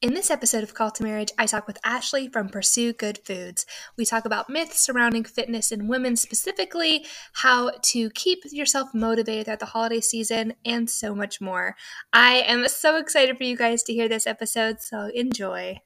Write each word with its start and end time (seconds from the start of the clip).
In 0.00 0.14
this 0.14 0.30
episode 0.30 0.62
of 0.62 0.74
Call 0.74 0.92
to 0.92 1.02
Marriage, 1.02 1.32
I 1.38 1.46
talk 1.46 1.66
with 1.66 1.80
Ashley 1.82 2.28
from 2.28 2.50
Pursue 2.50 2.92
Good 2.92 3.18
Foods. 3.24 3.66
We 3.96 4.06
talk 4.06 4.24
about 4.24 4.48
myths 4.48 4.78
surrounding 4.78 5.24
fitness 5.24 5.72
in 5.72 5.88
women 5.88 6.14
specifically, 6.14 7.04
how 7.32 7.72
to 7.82 8.08
keep 8.10 8.44
yourself 8.52 8.90
motivated 8.94 9.46
throughout 9.46 9.58
the 9.58 9.66
holiday 9.66 10.00
season, 10.00 10.54
and 10.64 10.88
so 10.88 11.16
much 11.16 11.40
more. 11.40 11.74
I 12.12 12.44
am 12.46 12.68
so 12.68 12.96
excited 12.96 13.36
for 13.38 13.42
you 13.42 13.56
guys 13.56 13.82
to 13.82 13.92
hear 13.92 14.08
this 14.08 14.28
episode, 14.28 14.80
so 14.80 15.10
enjoy. 15.16 15.80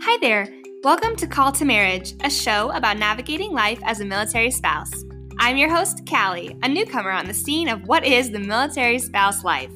Hi 0.00 0.18
there. 0.22 0.48
Welcome 0.82 1.16
to 1.16 1.26
Call 1.26 1.52
to 1.52 1.66
Marriage, 1.66 2.14
a 2.22 2.30
show 2.30 2.70
about 2.70 2.96
navigating 2.96 3.52
life 3.52 3.80
as 3.84 4.00
a 4.00 4.06
military 4.06 4.50
spouse. 4.50 5.04
I'm 5.38 5.56
your 5.56 5.68
host, 5.68 6.08
Callie, 6.08 6.56
a 6.62 6.68
newcomer 6.68 7.10
on 7.10 7.26
the 7.26 7.34
scene 7.34 7.68
of 7.68 7.86
what 7.86 8.06
is 8.06 8.30
the 8.30 8.38
military 8.38 8.98
spouse 8.98 9.44
life. 9.44 9.70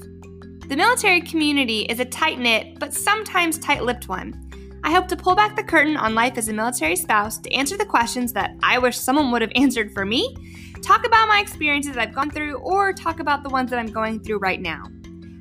The 0.68 0.76
military 0.76 1.20
community 1.20 1.80
is 1.82 2.00
a 2.00 2.04
tight 2.04 2.38
knit, 2.38 2.78
but 2.78 2.94
sometimes 2.94 3.58
tight 3.58 3.82
lipped 3.82 4.08
one. 4.08 4.80
I 4.84 4.92
hope 4.92 5.08
to 5.08 5.16
pull 5.16 5.34
back 5.34 5.56
the 5.56 5.64
curtain 5.64 5.96
on 5.96 6.14
life 6.14 6.38
as 6.38 6.48
a 6.48 6.52
military 6.52 6.96
spouse 6.96 7.38
to 7.38 7.52
answer 7.52 7.76
the 7.76 7.84
questions 7.84 8.32
that 8.34 8.54
I 8.62 8.78
wish 8.78 8.98
someone 8.98 9.30
would 9.32 9.42
have 9.42 9.52
answered 9.56 9.92
for 9.92 10.06
me, 10.06 10.34
talk 10.82 11.04
about 11.04 11.28
my 11.28 11.40
experiences 11.40 11.94
that 11.94 12.00
I've 12.00 12.14
gone 12.14 12.30
through, 12.30 12.58
or 12.58 12.92
talk 12.92 13.18
about 13.18 13.42
the 13.42 13.50
ones 13.50 13.70
that 13.70 13.78
I'm 13.78 13.92
going 13.92 14.20
through 14.20 14.38
right 14.38 14.60
now. 14.60 14.84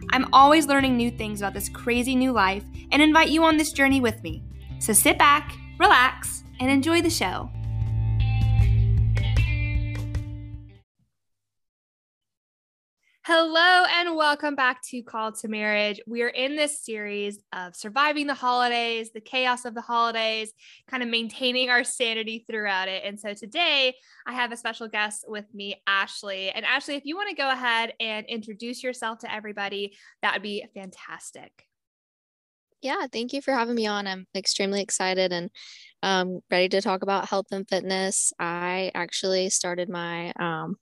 I'm 0.10 0.28
always 0.34 0.68
learning 0.68 0.98
new 0.98 1.12
things 1.12 1.42
about 1.42 1.54
this 1.54 1.70
crazy 1.70 2.16
new 2.16 2.32
life 2.32 2.64
and 2.92 3.02
invite 3.02 3.30
you 3.30 3.44
on 3.44 3.58
this 3.58 3.72
journey 3.72 4.02
with 4.02 4.22
me. 4.24 4.44
So 4.80 4.94
sit 4.94 5.18
back, 5.18 5.56
relax, 5.80 6.44
and 6.60 6.72
enjoy 6.72 7.02
the 7.02 7.10
show. 7.10 7.52
Hello 13.30 13.84
and 13.94 14.16
welcome 14.16 14.56
back 14.56 14.82
to 14.84 15.02
Call 15.04 15.34
to 15.34 15.50
Marriage. 15.50 16.00
We 16.08 16.22
are 16.22 16.30
in 16.30 16.56
this 16.56 16.80
series 16.80 17.44
of 17.52 17.76
surviving 17.76 18.26
the 18.26 18.34
holidays, 18.34 19.12
the 19.12 19.20
chaos 19.20 19.66
of 19.66 19.76
the 19.76 19.82
holidays, 19.82 20.54
kind 20.90 21.04
of 21.04 21.10
maintaining 21.10 21.70
our 21.70 21.84
sanity 21.84 22.46
throughout 22.50 22.88
it. 22.88 23.04
And 23.04 23.20
so 23.20 23.34
today 23.34 23.96
I 24.26 24.32
have 24.32 24.54
a 24.54 24.56
special 24.56 24.88
guest 24.88 25.26
with 25.28 25.44
me, 25.54 25.76
Ashley. 25.86 26.52
And 26.52 26.66
Ashley, 26.66 26.96
if 26.96 27.04
you 27.04 27.18
want 27.18 27.28
to 27.28 27.36
go 27.36 27.50
ahead 27.50 27.92
and 28.00 28.26
introduce 28.28 28.82
yourself 28.82 29.20
to 29.20 29.34
everybody, 29.34 29.98
that 30.22 30.32
would 30.32 30.42
be 30.42 30.66
fantastic. 30.74 31.66
Yeah, 32.82 33.08
thank 33.12 33.34
you 33.34 33.42
for 33.42 33.52
having 33.52 33.76
me 33.76 33.88
on. 33.88 34.08
I'm 34.08 34.26
extremely 34.38 34.82
excited 34.82 35.34
and 35.34 35.50
um, 36.04 36.42
ready 36.52 36.70
to 36.70 36.82
talk 36.82 37.04
about 37.04 37.28
health 37.28 37.48
and 37.52 37.68
fitness. 37.68 38.32
I 38.40 38.92
actually 38.94 39.50
started 39.50 39.90
my 39.90 40.32
um, 40.40 40.76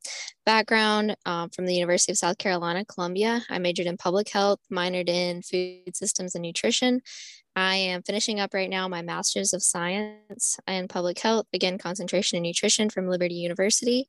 background 0.45 1.16
um, 1.25 1.49
from 1.49 1.66
the 1.66 1.75
University 1.75 2.11
of 2.11 2.17
South 2.17 2.38
Carolina, 2.38 2.85
Columbia. 2.85 3.41
I 3.49 3.59
majored 3.59 3.88
in 3.88 3.97
public 3.97 4.30
health, 4.30 4.59
minored 4.71 5.09
in 5.09 5.41
food 5.41 5.95
systems 5.95 6.36
and 6.36 6.41
nutrition. 6.41 7.02
I 7.55 7.75
am 7.75 8.03
finishing 8.03 8.39
up 8.39 8.53
right 8.53 8.69
now 8.69 8.88
my 8.88 9.02
master's 9.02 9.53
of 9.53 9.63
science 9.63 10.59
in 10.67 10.89
public 10.89 11.19
health, 11.19 11.45
again, 11.53 11.77
concentration 11.77 12.38
in 12.38 12.43
nutrition 12.43 12.89
from 12.89 13.08
Liberty 13.08 13.36
University. 13.36 14.08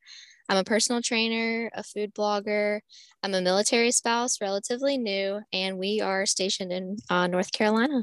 I'm 0.49 0.59
a 0.59 0.65
personal 0.65 1.03
trainer, 1.03 1.71
a 1.75 1.83
food 1.83 2.15
blogger. 2.15 2.81
I'm 3.23 3.35
a 3.35 3.41
military 3.41 3.91
spouse, 3.91 4.41
relatively 4.41 4.97
new, 4.97 5.41
and 5.53 5.79
we 5.79 6.01
are 6.01 6.27
stationed 6.27 6.73
in 6.73 6.97
uh, 7.11 7.27
North 7.27 7.53
Carolina. 7.53 8.03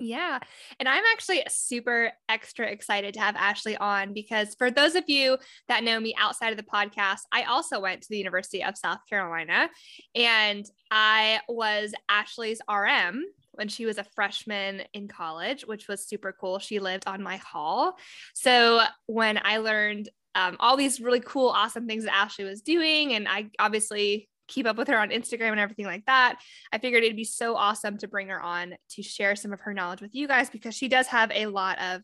Yeah. 0.00 0.38
And 0.78 0.88
I'm 0.88 1.04
actually 1.12 1.44
super 1.48 2.10
extra 2.28 2.66
excited 2.66 3.14
to 3.14 3.20
have 3.20 3.36
Ashley 3.36 3.76
on 3.76 4.14
because 4.14 4.54
for 4.56 4.70
those 4.70 4.94
of 4.94 5.04
you 5.08 5.36
that 5.68 5.84
know 5.84 6.00
me 6.00 6.14
outside 6.18 6.50
of 6.50 6.56
the 6.56 6.62
podcast, 6.62 7.20
I 7.30 7.44
also 7.44 7.80
went 7.80 8.02
to 8.02 8.08
the 8.08 8.18
University 8.18 8.64
of 8.64 8.78
South 8.78 9.00
Carolina 9.08 9.68
and 10.14 10.64
I 10.90 11.40
was 11.48 11.92
Ashley's 12.08 12.62
RM 12.68 13.24
when 13.52 13.68
she 13.68 13.84
was 13.84 13.98
a 13.98 14.04
freshman 14.14 14.82
in 14.94 15.06
college, 15.06 15.66
which 15.66 15.86
was 15.86 16.06
super 16.06 16.34
cool. 16.40 16.58
She 16.58 16.78
lived 16.78 17.04
on 17.06 17.22
my 17.22 17.36
hall. 17.36 17.96
So 18.32 18.82
when 19.06 19.38
I 19.44 19.58
learned 19.58 20.08
um, 20.34 20.56
all 20.60 20.76
these 20.76 21.00
really 21.00 21.20
cool, 21.20 21.48
awesome 21.48 21.86
things 21.86 22.04
that 22.04 22.14
Ashley 22.14 22.44
was 22.44 22.62
doing. 22.62 23.12
And 23.12 23.28
I 23.28 23.50
obviously 23.58 24.29
keep 24.50 24.66
up 24.66 24.76
with 24.76 24.88
her 24.88 24.98
on 24.98 25.10
Instagram 25.10 25.52
and 25.52 25.60
everything 25.60 25.86
like 25.86 26.04
that. 26.06 26.40
I 26.72 26.78
figured 26.78 27.02
it'd 27.02 27.16
be 27.16 27.24
so 27.24 27.56
awesome 27.56 27.96
to 27.98 28.08
bring 28.08 28.28
her 28.28 28.40
on 28.40 28.74
to 28.90 29.02
share 29.02 29.36
some 29.36 29.52
of 29.52 29.60
her 29.60 29.72
knowledge 29.72 30.02
with 30.02 30.14
you 30.14 30.28
guys 30.28 30.50
because 30.50 30.74
she 30.74 30.88
does 30.88 31.06
have 31.06 31.30
a 31.34 31.46
lot 31.46 31.80
of 31.80 32.02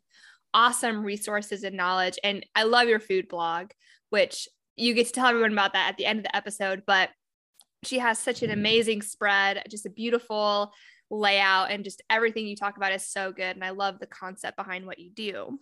awesome 0.55 1.05
resources 1.05 1.65
and 1.65 1.77
knowledge. 1.77 2.19
And 2.25 2.47
I 2.55 2.62
love 2.62 2.89
your 2.89 3.01
food 3.01 3.29
blog, 3.29 3.71
which 4.11 4.49
you 4.77 4.95
get 4.95 5.07
to 5.09 5.12
tell 5.12 5.27
everyone 5.27 5.53
about 5.53 5.75
that 5.75 5.91
at 5.91 5.97
the 5.97 6.07
end 6.07 6.21
of 6.21 6.25
the 6.25 6.37
episode. 6.37 6.84
But 6.87 7.11
she 7.83 7.99
has 7.99 8.19
such 8.19 8.43
an 8.43 8.51
amazing 8.51 9.03
spread, 9.03 9.63
just 9.71 9.87
a 9.87 9.91
beautiful 9.91 10.73
layout, 11.11 11.71
and 11.71 11.84
just 11.84 12.03
everything 12.09 12.47
you 12.47 12.57
talk 12.57 12.77
about 12.77 12.93
is 12.93 13.07
so 13.07 13.33
good. 13.33 13.55
And 13.55 13.65
I 13.65 13.71
love 13.71 13.99
the 13.99 14.07
concept 14.07 14.57
behind 14.57 14.87
what 14.87 14.99
you 14.99 15.11
do. 15.11 15.59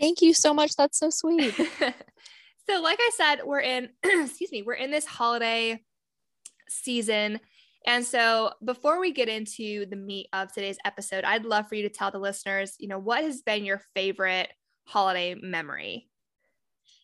Thank 0.00 0.20
you 0.20 0.34
so 0.34 0.52
much. 0.52 0.74
That's 0.74 0.98
so 0.98 1.10
sweet. 1.10 1.54
so, 2.72 2.80
like 2.80 2.98
I 3.00 3.10
said, 3.16 3.40
we're 3.44 3.60
in, 3.60 3.90
excuse 4.04 4.50
me, 4.50 4.62
we're 4.62 4.74
in 4.74 4.90
this 4.90 5.04
holiday 5.04 5.82
season. 6.68 7.40
And 7.86 8.04
so, 8.04 8.52
before 8.64 9.00
we 9.00 9.12
get 9.12 9.28
into 9.28 9.86
the 9.86 9.96
meat 9.96 10.28
of 10.32 10.52
today's 10.52 10.78
episode, 10.84 11.24
I'd 11.24 11.44
love 11.44 11.68
for 11.68 11.74
you 11.74 11.82
to 11.82 11.94
tell 11.94 12.10
the 12.10 12.18
listeners, 12.18 12.74
you 12.78 12.88
know, 12.88 12.98
what 12.98 13.24
has 13.24 13.42
been 13.42 13.64
your 13.64 13.82
favorite 13.94 14.48
holiday 14.86 15.34
memory? 15.34 16.08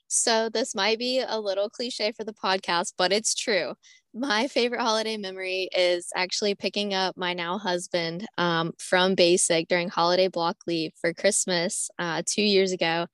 So, 0.06 0.48
this 0.48 0.74
might 0.74 0.98
be 0.98 1.22
a 1.26 1.38
little 1.38 1.68
cliche 1.68 2.12
for 2.12 2.24
the 2.24 2.32
podcast, 2.32 2.94
but 2.96 3.12
it's 3.12 3.34
true 3.34 3.74
my 4.14 4.48
favorite 4.48 4.80
holiday 4.80 5.16
memory 5.16 5.68
is 5.76 6.08
actually 6.16 6.54
picking 6.54 6.94
up 6.94 7.16
my 7.16 7.34
now 7.34 7.58
husband 7.58 8.26
um, 8.38 8.72
from 8.78 9.14
basic 9.14 9.68
during 9.68 9.88
holiday 9.88 10.28
block 10.28 10.56
leave 10.66 10.92
for 11.00 11.12
Christmas 11.12 11.90
uh, 11.98 12.22
two 12.26 12.42
years 12.42 12.72
ago. 12.72 13.06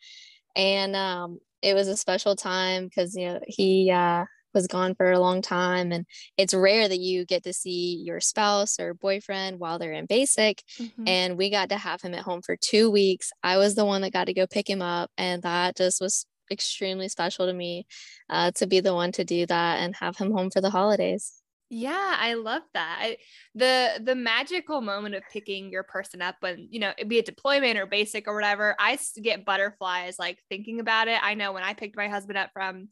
And 0.56 0.94
um, 0.94 1.40
it 1.64 1.74
was 1.74 1.88
a 1.88 1.96
special 1.96 2.36
time 2.36 2.84
because, 2.84 3.16
you 3.16 3.26
know, 3.26 3.40
he 3.46 3.90
uh, 3.90 4.24
was 4.52 4.66
gone 4.66 4.94
for 4.94 5.10
a 5.10 5.18
long 5.18 5.40
time. 5.40 5.92
And 5.92 6.06
it's 6.36 6.52
rare 6.52 6.86
that 6.86 7.00
you 7.00 7.24
get 7.24 7.42
to 7.44 7.52
see 7.52 8.02
your 8.04 8.20
spouse 8.20 8.78
or 8.78 8.92
boyfriend 8.92 9.58
while 9.58 9.78
they're 9.78 9.92
in 9.92 10.06
basic. 10.06 10.62
Mm-hmm. 10.78 11.08
And 11.08 11.38
we 11.38 11.50
got 11.50 11.70
to 11.70 11.76
have 11.76 12.02
him 12.02 12.14
at 12.14 12.22
home 12.22 12.42
for 12.42 12.56
two 12.56 12.90
weeks. 12.90 13.30
I 13.42 13.56
was 13.56 13.74
the 13.74 13.86
one 13.86 14.02
that 14.02 14.12
got 14.12 14.26
to 14.26 14.34
go 14.34 14.46
pick 14.46 14.68
him 14.68 14.82
up. 14.82 15.10
And 15.16 15.42
that 15.42 15.76
just 15.76 16.00
was 16.00 16.26
extremely 16.50 17.08
special 17.08 17.46
to 17.46 17.52
me 17.54 17.86
uh, 18.28 18.50
to 18.56 18.66
be 18.66 18.80
the 18.80 18.94
one 18.94 19.12
to 19.12 19.24
do 19.24 19.46
that 19.46 19.78
and 19.80 19.96
have 19.96 20.16
him 20.18 20.32
home 20.32 20.50
for 20.50 20.60
the 20.60 20.70
holidays. 20.70 21.32
Yeah, 21.76 22.16
I 22.20 22.34
love 22.34 22.62
that. 22.74 22.98
I, 23.00 23.16
the 23.56 24.00
the 24.00 24.14
magical 24.14 24.80
moment 24.80 25.16
of 25.16 25.24
picking 25.32 25.72
your 25.72 25.82
person 25.82 26.22
up 26.22 26.36
when, 26.38 26.68
you 26.70 26.78
know, 26.78 26.92
it 26.96 27.08
be 27.08 27.18
a 27.18 27.22
deployment 27.22 27.76
or 27.80 27.84
basic 27.84 28.28
or 28.28 28.34
whatever. 28.36 28.76
I 28.78 28.96
get 29.20 29.44
butterflies 29.44 30.16
like 30.16 30.38
thinking 30.48 30.78
about 30.78 31.08
it. 31.08 31.18
I 31.20 31.34
know 31.34 31.52
when 31.52 31.64
I 31.64 31.74
picked 31.74 31.96
my 31.96 32.06
husband 32.06 32.38
up 32.38 32.50
from 32.52 32.90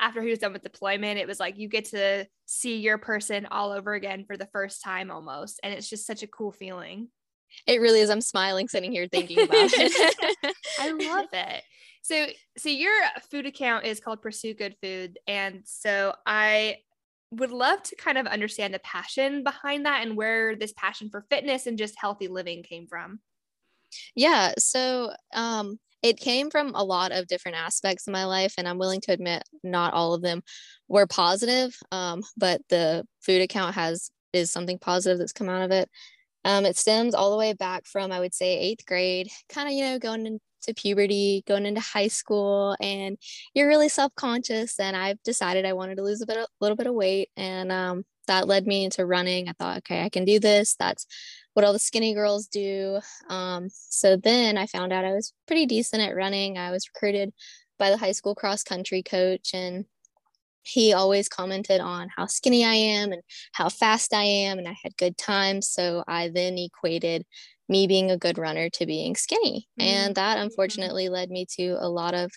after 0.00 0.20
he 0.20 0.30
was 0.30 0.40
done 0.40 0.52
with 0.52 0.64
deployment, 0.64 1.20
it 1.20 1.28
was 1.28 1.38
like 1.38 1.58
you 1.58 1.68
get 1.68 1.84
to 1.90 2.26
see 2.44 2.78
your 2.78 2.98
person 2.98 3.46
all 3.52 3.70
over 3.70 3.94
again 3.94 4.24
for 4.24 4.36
the 4.36 4.48
first 4.48 4.82
time 4.82 5.12
almost. 5.12 5.60
And 5.62 5.72
it's 5.72 5.88
just 5.88 6.04
such 6.04 6.24
a 6.24 6.26
cool 6.26 6.50
feeling. 6.50 7.10
It 7.68 7.80
really 7.80 8.00
is. 8.00 8.10
I'm 8.10 8.20
smiling 8.20 8.66
sitting 8.66 8.90
here 8.90 9.06
thinking 9.06 9.42
about 9.42 9.70
it. 9.72 10.56
I 10.80 10.90
love 10.90 11.28
it. 11.32 11.62
So, 12.02 12.26
so 12.58 12.68
your 12.68 12.92
food 13.30 13.46
account 13.46 13.84
is 13.86 14.00
called 14.00 14.22
Pursue 14.22 14.54
Good 14.54 14.74
Food, 14.82 15.18
and 15.28 15.60
so 15.64 16.14
I 16.26 16.78
would 17.38 17.50
love 17.50 17.82
to 17.84 17.96
kind 17.96 18.18
of 18.18 18.26
understand 18.26 18.74
the 18.74 18.78
passion 18.80 19.42
behind 19.42 19.86
that 19.86 20.02
and 20.02 20.16
where 20.16 20.56
this 20.56 20.72
passion 20.76 21.10
for 21.10 21.26
fitness 21.30 21.66
and 21.66 21.78
just 21.78 21.94
healthy 21.98 22.28
living 22.28 22.62
came 22.62 22.86
from. 22.86 23.20
Yeah, 24.14 24.52
so 24.58 25.12
um, 25.34 25.78
it 26.02 26.18
came 26.18 26.50
from 26.50 26.74
a 26.74 26.84
lot 26.84 27.12
of 27.12 27.26
different 27.26 27.56
aspects 27.56 28.06
of 28.06 28.12
my 28.12 28.24
life, 28.24 28.54
and 28.58 28.68
I'm 28.68 28.78
willing 28.78 29.00
to 29.02 29.12
admit 29.12 29.42
not 29.62 29.94
all 29.94 30.14
of 30.14 30.22
them 30.22 30.42
were 30.88 31.06
positive. 31.06 31.76
Um, 31.92 32.22
but 32.36 32.60
the 32.68 33.06
food 33.22 33.42
account 33.42 33.74
has 33.74 34.10
is 34.32 34.50
something 34.50 34.78
positive 34.78 35.18
that's 35.18 35.32
come 35.32 35.48
out 35.48 35.62
of 35.62 35.70
it. 35.70 35.88
Um, 36.44 36.66
it 36.66 36.76
stems 36.76 37.14
all 37.14 37.30
the 37.30 37.38
way 37.38 37.54
back 37.54 37.86
from 37.86 38.12
I 38.12 38.20
would 38.20 38.34
say 38.34 38.58
eighth 38.58 38.84
grade, 38.84 39.28
kind 39.48 39.68
of 39.68 39.72
you 39.72 39.84
know 39.84 39.98
going 39.98 40.26
in, 40.26 40.40
to 40.64 40.74
puberty, 40.74 41.44
going 41.46 41.66
into 41.66 41.80
high 41.80 42.08
school, 42.08 42.76
and 42.80 43.18
you're 43.54 43.68
really 43.68 43.88
self 43.88 44.14
conscious. 44.14 44.78
And 44.78 44.96
I've 44.96 45.22
decided 45.22 45.64
I 45.64 45.72
wanted 45.72 45.96
to 45.96 46.02
lose 46.02 46.20
a 46.22 46.26
bit, 46.26 46.36
a 46.36 46.46
little 46.60 46.76
bit 46.76 46.86
of 46.86 46.94
weight, 46.94 47.30
and 47.36 47.70
um, 47.72 48.04
that 48.26 48.48
led 48.48 48.66
me 48.66 48.84
into 48.84 49.06
running. 49.06 49.48
I 49.48 49.52
thought, 49.52 49.78
okay, 49.78 50.02
I 50.02 50.08
can 50.08 50.24
do 50.24 50.38
this. 50.38 50.76
That's 50.78 51.06
what 51.54 51.64
all 51.64 51.72
the 51.72 51.78
skinny 51.78 52.14
girls 52.14 52.46
do. 52.48 53.00
Um, 53.28 53.68
so 53.70 54.16
then 54.16 54.58
I 54.58 54.66
found 54.66 54.92
out 54.92 55.04
I 55.04 55.12
was 55.12 55.32
pretty 55.46 55.66
decent 55.66 56.02
at 56.02 56.16
running. 56.16 56.58
I 56.58 56.70
was 56.70 56.88
recruited 56.92 57.32
by 57.78 57.90
the 57.90 57.96
high 57.96 58.12
school 58.12 58.34
cross 58.34 58.62
country 58.62 59.02
coach, 59.02 59.50
and 59.54 59.84
he 60.62 60.92
always 60.92 61.28
commented 61.28 61.80
on 61.80 62.08
how 62.14 62.26
skinny 62.26 62.64
I 62.64 62.74
am 62.74 63.12
and 63.12 63.22
how 63.52 63.68
fast 63.68 64.14
I 64.14 64.24
am, 64.24 64.58
and 64.58 64.66
I 64.66 64.76
had 64.82 64.96
good 64.96 65.16
times. 65.16 65.68
So 65.68 66.02
I 66.08 66.28
then 66.28 66.56
equated 66.58 67.24
me 67.68 67.86
being 67.86 68.10
a 68.10 68.18
good 68.18 68.38
runner 68.38 68.68
to 68.70 68.86
being 68.86 69.16
skinny. 69.16 69.68
Mm-hmm. 69.80 69.88
And 69.88 70.14
that 70.14 70.38
unfortunately 70.38 71.08
led 71.08 71.30
me 71.30 71.46
to 71.56 71.76
a 71.80 71.88
lot 71.88 72.14
of 72.14 72.30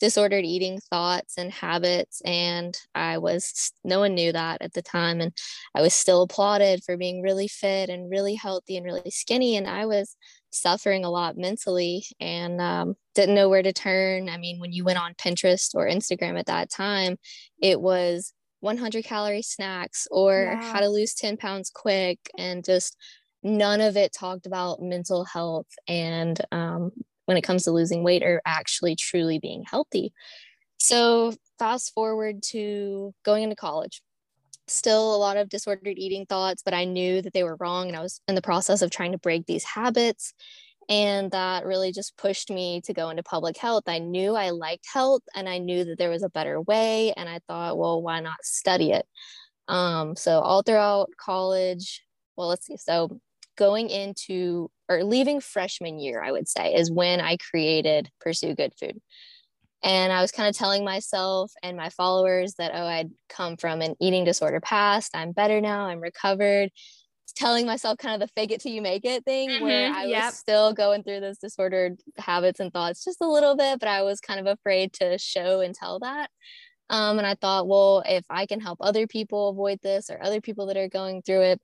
disordered 0.00 0.44
eating 0.44 0.78
thoughts 0.90 1.38
and 1.38 1.52
habits. 1.52 2.20
And 2.24 2.76
I 2.94 3.18
was, 3.18 3.72
no 3.84 4.00
one 4.00 4.14
knew 4.14 4.32
that 4.32 4.60
at 4.60 4.72
the 4.72 4.82
time. 4.82 5.20
And 5.20 5.32
I 5.74 5.82
was 5.82 5.94
still 5.94 6.22
applauded 6.22 6.82
for 6.84 6.96
being 6.96 7.22
really 7.22 7.48
fit 7.48 7.88
and 7.88 8.10
really 8.10 8.34
healthy 8.34 8.76
and 8.76 8.84
really 8.84 9.10
skinny. 9.10 9.56
And 9.56 9.66
I 9.66 9.86
was 9.86 10.16
suffering 10.50 11.04
a 11.04 11.10
lot 11.10 11.36
mentally 11.36 12.04
and 12.20 12.60
um, 12.60 12.94
didn't 13.14 13.34
know 13.34 13.48
where 13.48 13.62
to 13.62 13.72
turn. 13.72 14.28
I 14.28 14.36
mean, 14.36 14.60
when 14.60 14.72
you 14.72 14.84
went 14.84 14.98
on 14.98 15.14
Pinterest 15.14 15.74
or 15.74 15.88
Instagram 15.88 16.38
at 16.38 16.46
that 16.46 16.70
time, 16.70 17.16
it 17.62 17.80
was 17.80 18.32
100 18.60 19.04
calorie 19.04 19.42
snacks 19.42 20.08
or 20.10 20.58
how 20.60 20.80
to 20.80 20.88
lose 20.88 21.14
10 21.14 21.36
pounds 21.36 21.70
quick 21.74 22.18
and 22.38 22.64
just 22.64 22.96
none 23.44 23.82
of 23.82 23.96
it 23.96 24.12
talked 24.12 24.46
about 24.46 24.80
mental 24.80 25.24
health 25.24 25.68
and 25.86 26.40
um, 26.50 26.90
when 27.26 27.36
it 27.36 27.42
comes 27.42 27.64
to 27.64 27.70
losing 27.70 28.02
weight 28.02 28.22
or 28.22 28.40
actually 28.44 28.96
truly 28.96 29.38
being 29.38 29.64
healthy. 29.70 30.12
So, 30.78 31.34
fast 31.58 31.92
forward 31.94 32.42
to 32.50 33.14
going 33.24 33.44
into 33.44 33.56
college. 33.56 34.02
Still 34.66 35.14
a 35.14 35.18
lot 35.18 35.36
of 35.36 35.50
disordered 35.50 35.98
eating 35.98 36.26
thoughts, 36.26 36.62
but 36.64 36.74
I 36.74 36.84
knew 36.84 37.22
that 37.22 37.32
they 37.32 37.42
were 37.42 37.56
wrong. 37.60 37.88
And 37.88 37.96
I 37.96 38.00
was 38.00 38.20
in 38.26 38.34
the 38.34 38.42
process 38.42 38.82
of 38.82 38.90
trying 38.90 39.12
to 39.12 39.18
break 39.18 39.46
these 39.46 39.64
habits. 39.64 40.32
And 40.88 41.30
that 41.30 41.64
really 41.64 41.92
just 41.92 42.16
pushed 42.16 42.50
me 42.50 42.82
to 42.82 42.92
go 42.92 43.08
into 43.08 43.22
public 43.22 43.56
health. 43.56 43.84
I 43.86 43.98
knew 43.98 44.34
I 44.34 44.50
liked 44.50 44.86
health 44.92 45.22
and 45.34 45.48
I 45.48 45.58
knew 45.58 45.84
that 45.84 45.98
there 45.98 46.10
was 46.10 46.22
a 46.22 46.28
better 46.28 46.60
way. 46.60 47.12
And 47.16 47.28
I 47.28 47.40
thought, 47.46 47.78
well, 47.78 48.02
why 48.02 48.20
not 48.20 48.42
study 48.42 48.92
it? 48.92 49.06
Um, 49.68 50.16
so, 50.16 50.40
all 50.40 50.62
throughout 50.62 51.10
college, 51.18 52.02
well, 52.36 52.48
let's 52.48 52.66
see. 52.66 52.76
So, 52.76 53.20
going 53.56 53.90
into 53.90 54.70
or 54.88 55.04
leaving 55.04 55.40
freshman 55.40 55.98
year, 55.98 56.22
I 56.22 56.32
would 56.32 56.48
say, 56.48 56.74
is 56.74 56.90
when 56.90 57.20
I 57.20 57.36
created 57.36 58.10
Pursue 58.20 58.54
Good 58.54 58.74
Food. 58.78 59.00
And 59.82 60.12
I 60.12 60.22
was 60.22 60.32
kind 60.32 60.48
of 60.48 60.56
telling 60.56 60.84
myself 60.84 61.52
and 61.62 61.76
my 61.76 61.90
followers 61.90 62.54
that, 62.54 62.72
oh, 62.74 62.86
I'd 62.86 63.10
come 63.28 63.56
from 63.56 63.82
an 63.82 63.96
eating 64.00 64.24
disorder 64.24 64.60
past. 64.60 65.14
I'm 65.14 65.32
better 65.32 65.60
now. 65.60 65.86
I'm 65.86 66.00
recovered. 66.00 66.70
Telling 67.36 67.66
myself 67.66 67.98
kind 67.98 68.14
of 68.14 68.20
the 68.20 68.32
fake 68.32 68.52
it 68.52 68.60
till 68.60 68.70
you 68.70 68.80
make 68.80 69.04
it 69.04 69.24
thing, 69.24 69.48
mm-hmm, 69.48 69.64
where 69.64 69.92
I 69.92 70.04
yep. 70.04 70.26
was 70.26 70.38
still 70.38 70.72
going 70.72 71.02
through 71.02 71.18
those 71.18 71.38
disordered 71.38 71.98
habits 72.16 72.60
and 72.60 72.72
thoughts 72.72 73.02
just 73.02 73.20
a 73.20 73.28
little 73.28 73.56
bit, 73.56 73.80
but 73.80 73.88
I 73.88 74.02
was 74.02 74.20
kind 74.20 74.38
of 74.38 74.46
afraid 74.46 74.92
to 74.94 75.18
show 75.18 75.60
and 75.60 75.74
tell 75.74 75.98
that. 75.98 76.30
Um, 76.90 77.18
and 77.18 77.26
I 77.26 77.34
thought, 77.34 77.66
well, 77.66 78.04
if 78.06 78.24
I 78.30 78.46
can 78.46 78.60
help 78.60 78.78
other 78.80 79.08
people 79.08 79.48
avoid 79.48 79.80
this 79.82 80.10
or 80.10 80.22
other 80.22 80.40
people 80.40 80.66
that 80.66 80.76
are 80.76 80.88
going 80.88 81.22
through 81.22 81.40
it, 81.40 81.60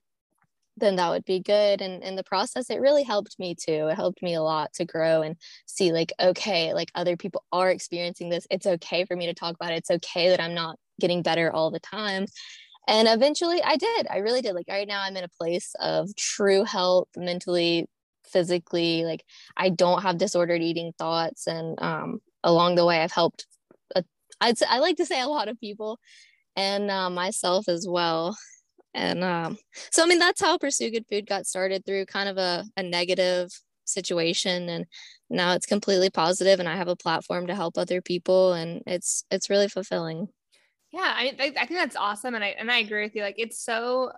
then 0.77 0.95
that 0.95 1.09
would 1.09 1.25
be 1.25 1.39
good 1.39 1.81
and 1.81 2.03
in 2.03 2.15
the 2.15 2.23
process 2.23 2.69
it 2.69 2.79
really 2.79 3.03
helped 3.03 3.37
me 3.39 3.55
too 3.55 3.87
it 3.87 3.95
helped 3.95 4.21
me 4.21 4.33
a 4.33 4.41
lot 4.41 4.71
to 4.73 4.85
grow 4.85 5.21
and 5.21 5.35
see 5.65 5.91
like 5.91 6.13
okay 6.19 6.73
like 6.73 6.89
other 6.95 7.17
people 7.17 7.43
are 7.51 7.69
experiencing 7.69 8.29
this 8.29 8.47
it's 8.49 8.65
okay 8.65 9.05
for 9.05 9.15
me 9.15 9.25
to 9.25 9.33
talk 9.33 9.55
about 9.55 9.71
it 9.71 9.77
it's 9.77 9.91
okay 9.91 10.29
that 10.29 10.41
i'm 10.41 10.53
not 10.53 10.77
getting 11.01 11.23
better 11.23 11.51
all 11.51 11.71
the 11.71 11.79
time. 11.79 12.25
And 12.87 13.07
eventually 13.07 13.61
i 13.63 13.75
did 13.75 14.07
i 14.09 14.17
really 14.17 14.41
did 14.41 14.53
like 14.53 14.67
right 14.69 14.87
now 14.87 15.01
i'm 15.03 15.15
in 15.15 15.23
a 15.23 15.37
place 15.39 15.75
of 15.79 16.15
true 16.15 16.63
health 16.63 17.09
mentally 17.15 17.87
physically 18.25 19.03
like 19.03 19.23
i 19.55 19.69
don't 19.69 20.01
have 20.01 20.17
disordered 20.17 20.61
eating 20.61 20.91
thoughts 20.97 21.47
and 21.47 21.81
um, 21.81 22.19
along 22.43 22.75
the 22.75 22.85
way 22.85 23.01
i've 23.01 23.11
helped 23.11 23.45
a, 23.95 24.03
I'd, 24.39 24.55
i 24.67 24.79
like 24.79 24.97
to 24.97 25.05
say 25.05 25.21
a 25.21 25.27
lot 25.27 25.47
of 25.47 25.59
people 25.59 25.99
and 26.55 26.89
uh, 26.89 27.09
myself 27.09 27.69
as 27.69 27.85
well 27.87 28.35
and 28.93 29.23
um, 29.23 29.57
so, 29.91 30.03
I 30.03 30.05
mean, 30.05 30.19
that's 30.19 30.41
how 30.41 30.57
Pursue 30.57 30.91
Good 30.91 31.05
Food 31.09 31.25
got 31.27 31.45
started 31.47 31.85
through 31.85 32.05
kind 32.07 32.27
of 32.27 32.37
a, 32.37 32.65
a 32.75 32.83
negative 32.83 33.49
situation. 33.85 34.69
And 34.69 34.85
now 35.29 35.53
it's 35.53 35.65
completely 35.65 36.09
positive 36.09 36.59
and 36.59 36.67
I 36.67 36.75
have 36.75 36.87
a 36.87 36.95
platform 36.95 37.47
to 37.47 37.55
help 37.55 37.77
other 37.77 38.01
people. 38.01 38.53
And 38.53 38.83
it's, 38.85 39.23
it's 39.31 39.49
really 39.49 39.69
fulfilling. 39.69 40.27
Yeah. 40.91 41.13
I, 41.15 41.33
I 41.39 41.65
think 41.65 41.69
that's 41.69 41.95
awesome. 41.95 42.35
And 42.35 42.43
I, 42.43 42.49
and 42.49 42.69
I 42.69 42.79
agree 42.79 43.03
with 43.03 43.15
you. 43.15 43.21
Like, 43.21 43.35
it's 43.37 43.63
so 43.63 44.11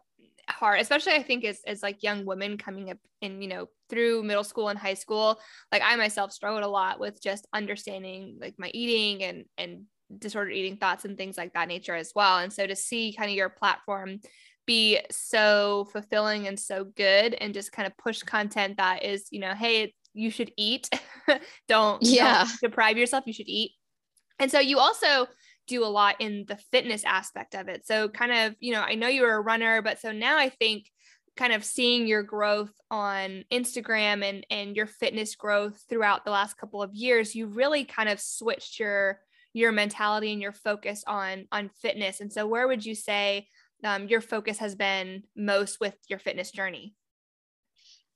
hard, 0.49 0.79
especially 0.79 1.13
I 1.13 1.23
think 1.23 1.45
as, 1.45 1.59
as 1.67 1.83
like 1.83 2.03
young 2.03 2.25
women 2.25 2.57
coming 2.57 2.89
up 2.89 2.97
in, 3.21 3.41
you 3.41 3.47
know, 3.47 3.67
through 3.89 4.23
middle 4.23 4.43
school 4.43 4.69
and 4.69 4.79
high 4.79 4.95
school, 4.95 5.39
like 5.71 5.83
I 5.85 5.95
myself 5.95 6.31
struggled 6.31 6.63
a 6.63 6.67
lot 6.67 6.99
with 6.99 7.21
just 7.21 7.47
understanding 7.53 8.39
like 8.41 8.55
my 8.57 8.71
eating 8.73 9.23
and, 9.23 9.45
and 9.57 9.83
disordered 10.17 10.53
eating 10.53 10.77
thoughts 10.77 11.05
and 11.05 11.17
things 11.17 11.37
like 11.37 11.53
that 11.53 11.67
nature 11.67 11.95
as 11.95 12.11
well. 12.15 12.39
And 12.39 12.51
so 12.51 12.67
to 12.67 12.75
see 12.75 13.15
kind 13.17 13.29
of 13.29 13.37
your 13.37 13.49
platform 13.49 14.19
be 14.65 14.99
so 15.11 15.87
fulfilling 15.91 16.47
and 16.47 16.59
so 16.59 16.83
good 16.83 17.33
and 17.33 17.53
just 17.53 17.71
kind 17.71 17.87
of 17.87 17.97
push 17.97 18.21
content 18.21 18.77
that 18.77 19.03
is, 19.03 19.27
you 19.31 19.39
know, 19.39 19.53
hey, 19.53 19.93
you 20.13 20.29
should 20.29 20.51
eat. 20.57 20.89
don't, 21.67 22.01
yeah. 22.03 22.45
Don't 22.45 22.61
deprive 22.61 22.97
yourself. 22.97 23.25
You 23.27 23.33
should 23.33 23.49
eat. 23.49 23.71
And 24.39 24.51
so 24.51 24.59
you 24.59 24.79
also 24.79 25.27
do 25.67 25.83
a 25.83 25.87
lot 25.87 26.15
in 26.19 26.45
the 26.47 26.57
fitness 26.71 27.03
aspect 27.03 27.55
of 27.55 27.67
it. 27.67 27.85
So 27.85 28.09
kind 28.09 28.31
of, 28.31 28.55
you 28.59 28.73
know, 28.73 28.81
I 28.81 28.95
know 28.95 29.07
you 29.07 29.21
were 29.21 29.35
a 29.35 29.41
runner, 29.41 29.81
but 29.81 29.99
so 29.99 30.11
now 30.11 30.37
I 30.37 30.49
think 30.49 30.89
kind 31.35 31.53
of 31.53 31.63
seeing 31.63 32.05
your 32.05 32.23
growth 32.23 32.73
on 32.91 33.43
Instagram 33.51 34.23
and 34.23 34.45
and 34.49 34.75
your 34.75 34.85
fitness 34.85 35.35
growth 35.35 35.81
throughout 35.89 36.25
the 36.25 36.31
last 36.31 36.57
couple 36.57 36.83
of 36.83 36.93
years, 36.93 37.33
you 37.33 37.47
really 37.47 37.85
kind 37.85 38.09
of 38.09 38.19
switched 38.19 38.79
your 38.79 39.19
your 39.53 39.71
mentality 39.71 40.31
and 40.31 40.41
your 40.41 40.51
focus 40.51 41.03
on 41.07 41.45
on 41.51 41.69
fitness. 41.81 42.19
And 42.19 42.31
so 42.31 42.45
where 42.45 42.67
would 42.67 42.85
you 42.85 42.95
say 42.95 43.47
um, 43.83 44.07
your 44.07 44.21
focus 44.21 44.59
has 44.59 44.75
been 44.75 45.23
most 45.35 45.79
with 45.79 45.95
your 46.09 46.19
fitness 46.19 46.51
journey? 46.51 46.95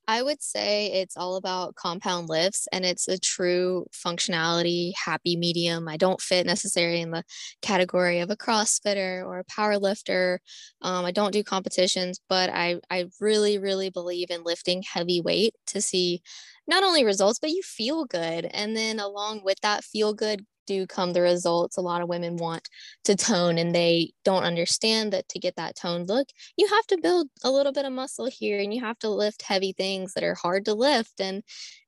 I 0.09 0.23
would 0.23 0.41
say 0.41 0.87
it's 0.93 1.17
all 1.17 1.35
about 1.35 1.75
compound 1.75 2.29
lifts 2.29 2.65
and 2.71 2.85
it's 2.85 3.09
a 3.09 3.19
true 3.19 3.85
functionality, 3.91 4.93
happy 4.95 5.35
medium. 5.35 5.89
I 5.89 5.97
don't 5.97 6.21
fit 6.21 6.45
necessarily 6.45 7.01
in 7.01 7.11
the 7.11 7.25
category 7.61 8.19
of 8.19 8.29
a 8.29 8.37
CrossFitter 8.37 9.25
or 9.25 9.39
a 9.39 9.43
power 9.43 9.77
lifter. 9.77 10.39
Um, 10.81 11.03
I 11.03 11.11
don't 11.11 11.33
do 11.33 11.43
competitions, 11.43 12.21
but 12.29 12.49
I, 12.49 12.79
I 12.89 13.09
really, 13.19 13.57
really 13.57 13.89
believe 13.89 14.31
in 14.31 14.43
lifting 14.43 14.81
heavy 14.81 15.19
weight 15.19 15.55
to 15.67 15.81
see 15.81 16.21
not 16.67 16.83
only 16.83 17.03
results, 17.03 17.39
but 17.39 17.49
you 17.49 17.61
feel 17.61 18.05
good. 18.05 18.45
And 18.45 18.77
then 18.77 19.01
along 19.01 19.41
with 19.43 19.59
that 19.59 19.83
feel 19.83 20.13
good 20.13 20.45
do 20.67 20.85
come 20.85 21.13
the 21.13 21.21
results 21.21 21.77
a 21.77 21.81
lot 21.81 22.01
of 22.01 22.09
women 22.09 22.35
want 22.37 22.67
to 23.03 23.15
tone 23.15 23.57
and 23.57 23.73
they 23.73 24.11
don't 24.23 24.43
understand 24.43 25.13
that 25.13 25.27
to 25.29 25.39
get 25.39 25.55
that 25.55 25.75
toned 25.75 26.07
look 26.07 26.27
you 26.57 26.67
have 26.67 26.85
to 26.85 26.97
build 27.01 27.27
a 27.43 27.49
little 27.49 27.71
bit 27.71 27.85
of 27.85 27.91
muscle 27.91 28.27
here 28.27 28.59
and 28.59 28.73
you 28.73 28.81
have 28.81 28.99
to 28.99 29.09
lift 29.09 29.41
heavy 29.41 29.73
things 29.73 30.13
that 30.13 30.23
are 30.23 30.35
hard 30.35 30.65
to 30.65 30.73
lift 30.73 31.19
and 31.19 31.43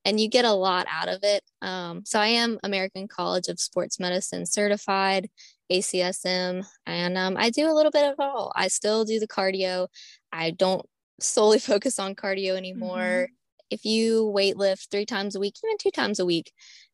and 0.05 0.19
you 0.19 0.29
get 0.29 0.45
a 0.45 0.53
lot 0.53 0.87
out 0.89 1.09
of 1.09 1.19
it. 1.23 1.43
Um, 1.61 2.03
so 2.05 2.19
i 2.19 2.27
am 2.27 2.57
american 2.63 3.07
college 3.07 3.47
of 3.49 3.59
sports 3.59 3.99
medicine 3.99 4.45
certified 4.45 5.29
acsm 5.71 6.65
and 6.85 7.17
um, 7.17 7.35
i 7.37 7.49
do 7.49 7.69
a 7.69 7.75
little 7.75 7.91
bit 7.91 8.05
of 8.05 8.15
all. 8.19 8.51
I 8.55 8.67
still 8.69 9.05
do 9.05 9.19
the 9.19 9.27
cardio. 9.27 9.87
I 10.31 10.51
don't 10.51 10.85
solely 11.19 11.59
focus 11.71 11.99
on 11.99 12.15
cardio 12.15 12.55
anymore. 12.55 13.27
Mm-hmm. 13.27 13.33
If 13.71 13.85
you 13.85 14.27
weight 14.27 14.57
lift 14.57 14.89
three 14.89 15.05
times 15.05 15.35
a 15.35 15.39
week, 15.39 15.55
even 15.63 15.77
two 15.77 15.91
times 15.91 16.19
a 16.19 16.25
week, 16.25 16.51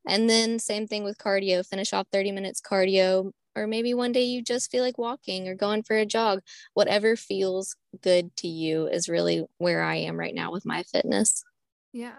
and 0.07 0.29
then 0.29 0.59
same 0.59 0.87
thing 0.87 1.03
with 1.03 1.17
cardio, 1.17 1.65
finish 1.65 1.93
off 1.93 2.07
30 2.11 2.31
minutes 2.31 2.61
cardio, 2.61 3.31
or 3.55 3.67
maybe 3.67 3.93
one 3.93 4.11
day 4.11 4.23
you 4.23 4.41
just 4.41 4.69
feel 4.69 4.83
like 4.83 4.97
walking 4.97 5.47
or 5.47 5.55
going 5.55 5.83
for 5.83 5.95
a 5.95 6.05
jog, 6.05 6.41
whatever 6.73 7.15
feels 7.15 7.75
good 8.01 8.35
to 8.37 8.47
you 8.47 8.87
is 8.87 9.09
really 9.09 9.45
where 9.57 9.81
I 9.81 9.95
am 9.95 10.19
right 10.19 10.35
now 10.35 10.51
with 10.51 10.65
my 10.65 10.83
fitness. 10.83 11.43
Yeah. 11.93 12.15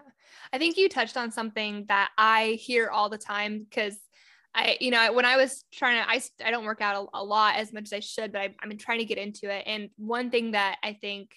I 0.51 0.57
think 0.57 0.77
you 0.77 0.89
touched 0.89 1.17
on 1.17 1.31
something 1.31 1.85
that 1.87 2.09
I 2.17 2.57
hear 2.59 2.89
all 2.89 3.09
the 3.09 3.17
time 3.17 3.65
because 3.69 3.97
I, 4.55 4.77
you 4.79 4.89
know, 4.89 5.13
when 5.13 5.25
I 5.25 5.37
was 5.37 5.63
trying 5.71 6.03
to, 6.03 6.09
I, 6.09 6.21
I 6.43 6.51
don't 6.51 6.65
work 6.65 6.81
out 6.81 7.09
a, 7.13 7.19
a 7.19 7.23
lot 7.23 7.57
as 7.57 7.71
much 7.71 7.83
as 7.83 7.93
I 7.93 7.99
should, 7.99 8.31
but 8.31 8.41
I, 8.41 8.55
I've 8.61 8.69
been 8.69 8.77
trying 8.77 8.99
to 8.99 9.05
get 9.05 9.19
into 9.19 9.51
it. 9.51 9.63
And 9.67 9.89
one 9.97 10.31
thing 10.31 10.51
that 10.51 10.77
I 10.81 10.93
think 10.93 11.29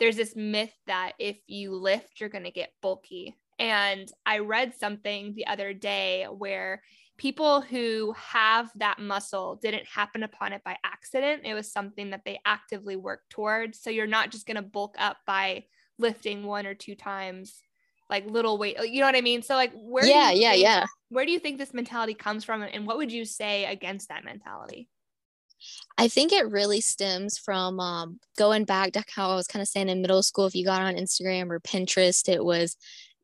there's 0.00 0.16
this 0.16 0.34
myth 0.34 0.72
that 0.86 1.12
if 1.18 1.36
you 1.46 1.74
lift, 1.74 2.18
you're 2.18 2.30
going 2.30 2.44
to 2.44 2.50
get 2.50 2.72
bulky. 2.80 3.36
And 3.58 4.10
I 4.26 4.38
read 4.38 4.74
something 4.74 5.34
the 5.34 5.46
other 5.46 5.72
day 5.72 6.24
where 6.24 6.82
people 7.18 7.60
who 7.60 8.14
have 8.16 8.70
that 8.76 8.98
muscle 8.98 9.58
didn't 9.62 9.86
happen 9.86 10.22
upon 10.22 10.52
it 10.52 10.62
by 10.64 10.76
accident. 10.84 11.42
It 11.44 11.54
was 11.54 11.70
something 11.72 12.10
that 12.10 12.22
they 12.24 12.40
actively 12.44 12.96
worked 12.96 13.30
towards. 13.30 13.80
So 13.80 13.90
you're 13.90 14.06
not 14.06 14.30
just 14.30 14.46
going 14.46 14.56
to 14.56 14.62
bulk 14.62 14.96
up 14.98 15.18
by 15.26 15.64
lifting 15.98 16.44
one 16.44 16.66
or 16.66 16.74
two 16.74 16.94
times 16.94 17.62
like 18.10 18.26
little 18.26 18.58
weight 18.58 18.76
you 18.82 19.00
know 19.00 19.06
what 19.06 19.16
i 19.16 19.20
mean 19.20 19.40
so 19.40 19.54
like 19.54 19.72
where 19.74 20.04
yeah 20.04 20.30
yeah 20.32 20.50
think, 20.50 20.62
yeah 20.62 20.84
where 21.08 21.24
do 21.24 21.32
you 21.32 21.38
think 21.38 21.58
this 21.58 21.72
mentality 21.72 22.12
comes 22.12 22.44
from 22.44 22.60
and 22.62 22.86
what 22.86 22.98
would 22.98 23.12
you 23.12 23.24
say 23.24 23.64
against 23.64 24.08
that 24.08 24.24
mentality 24.24 24.88
I 25.96 26.08
think 26.08 26.32
it 26.32 26.50
really 26.50 26.80
stems 26.80 27.38
from 27.38 27.78
um, 27.78 28.18
going 28.36 28.64
back 28.64 28.92
to 28.92 29.04
how 29.14 29.30
I 29.30 29.36
was 29.36 29.46
kind 29.46 29.62
of 29.62 29.68
saying 29.68 29.88
in 29.88 30.02
middle 30.02 30.22
school. 30.22 30.46
If 30.46 30.56
you 30.56 30.64
got 30.64 30.82
on 30.82 30.96
Instagram 30.96 31.50
or 31.50 31.60
Pinterest, 31.60 32.28
it 32.28 32.44
was 32.44 32.76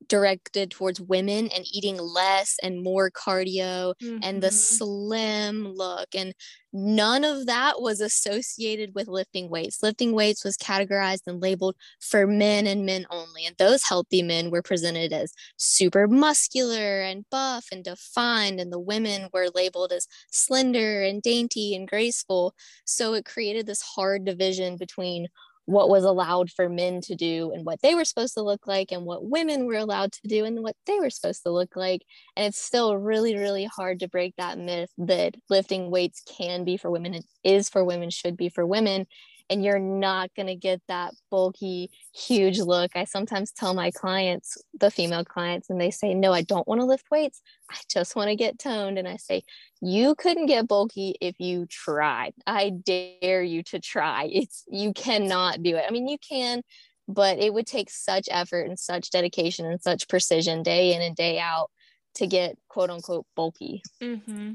directed 0.06 0.70
towards 0.70 1.00
women 1.00 1.48
and 1.48 1.64
eating 1.72 1.98
less 1.98 2.56
and 2.62 2.82
more 2.82 3.10
cardio 3.10 3.94
mm-hmm. 4.02 4.18
and 4.22 4.42
the 4.42 4.48
mm-hmm. 4.48 4.54
slim 4.54 5.68
look 5.74 6.08
and 6.14 6.34
none 6.72 7.24
of 7.24 7.46
that 7.46 7.80
was 7.80 8.00
associated 8.00 8.94
with 8.94 9.08
lifting 9.08 9.48
weights 9.50 9.82
lifting 9.82 10.12
weights 10.12 10.44
was 10.44 10.56
categorized 10.56 11.22
and 11.26 11.42
labeled 11.42 11.74
for 12.00 12.26
men 12.26 12.66
and 12.66 12.86
men 12.86 13.06
only 13.10 13.44
and 13.44 13.56
those 13.56 13.82
healthy 13.82 14.22
men 14.22 14.50
were 14.50 14.62
presented 14.62 15.12
as 15.12 15.32
super 15.56 16.06
muscular 16.06 17.00
and 17.00 17.24
buff 17.30 17.66
and 17.72 17.84
defined 17.84 18.60
and 18.60 18.72
the 18.72 18.78
women 18.78 19.28
were 19.32 19.48
labeled 19.54 19.92
as 19.92 20.06
slender 20.30 21.02
and 21.02 21.22
dainty 21.22 21.74
and 21.74 21.88
graceful 21.88 22.54
so 22.84 23.14
it 23.14 23.24
created 23.24 23.66
this 23.66 23.82
hard 23.82 24.24
division 24.24 24.76
between 24.76 25.26
what 25.68 25.90
was 25.90 26.04
allowed 26.04 26.50
for 26.50 26.66
men 26.66 26.98
to 27.02 27.14
do 27.14 27.52
and 27.52 27.66
what 27.66 27.82
they 27.82 27.94
were 27.94 28.04
supposed 28.06 28.32
to 28.32 28.42
look 28.42 28.66
like 28.66 28.90
and 28.90 29.04
what 29.04 29.28
women 29.28 29.66
were 29.66 29.74
allowed 29.74 30.10
to 30.10 30.20
do 30.26 30.46
and 30.46 30.62
what 30.62 30.74
they 30.86 30.98
were 30.98 31.10
supposed 31.10 31.42
to 31.42 31.50
look 31.50 31.76
like. 31.76 32.02
And 32.36 32.46
it's 32.46 32.58
still 32.58 32.96
really 32.96 33.36
really 33.36 33.66
hard 33.66 34.00
to 34.00 34.08
break 34.08 34.34
that 34.36 34.58
myth 34.58 34.90
that 34.96 35.34
lifting 35.50 35.90
weights 35.90 36.22
can 36.38 36.64
be 36.64 36.78
for 36.78 36.90
women 36.90 37.12
and 37.12 37.24
is 37.44 37.68
for 37.68 37.84
women 37.84 38.08
should 38.08 38.36
be 38.36 38.48
for 38.48 38.64
women 38.64 39.06
and 39.50 39.64
you're 39.64 39.78
not 39.78 40.34
going 40.34 40.46
to 40.46 40.54
get 40.54 40.80
that 40.88 41.14
bulky, 41.30 41.90
huge 42.14 42.58
look. 42.58 42.90
I 42.94 43.04
sometimes 43.04 43.50
tell 43.50 43.74
my 43.74 43.90
clients, 43.90 44.58
the 44.78 44.90
female 44.90 45.24
clients, 45.24 45.70
and 45.70 45.80
they 45.80 45.90
say, 45.90 46.14
No, 46.14 46.32
I 46.32 46.42
don't 46.42 46.68
want 46.68 46.80
to 46.80 46.86
lift 46.86 47.10
weights. 47.10 47.40
I 47.70 47.76
just 47.90 48.16
want 48.16 48.28
to 48.28 48.36
get 48.36 48.58
toned. 48.58 48.98
And 48.98 49.08
I 49.08 49.16
say, 49.16 49.44
You 49.80 50.14
couldn't 50.14 50.46
get 50.46 50.68
bulky 50.68 51.16
if 51.20 51.38
you 51.38 51.66
tried. 51.66 52.34
I 52.46 52.70
dare 52.70 53.42
you 53.42 53.62
to 53.64 53.80
try. 53.80 54.28
It's 54.30 54.64
you 54.68 54.92
cannot 54.92 55.62
do 55.62 55.76
it. 55.76 55.84
I 55.86 55.90
mean, 55.90 56.08
you 56.08 56.18
can, 56.18 56.62
but 57.08 57.38
it 57.38 57.52
would 57.52 57.66
take 57.66 57.90
such 57.90 58.28
effort 58.30 58.66
and 58.68 58.78
such 58.78 59.10
dedication 59.10 59.66
and 59.66 59.80
such 59.80 60.08
precision 60.08 60.62
day 60.62 60.94
in 60.94 61.02
and 61.02 61.16
day 61.16 61.38
out 61.38 61.70
to 62.14 62.26
get 62.26 62.56
quote 62.68 62.90
unquote 62.90 63.26
bulky. 63.34 63.82
Mm-hmm. 64.02 64.52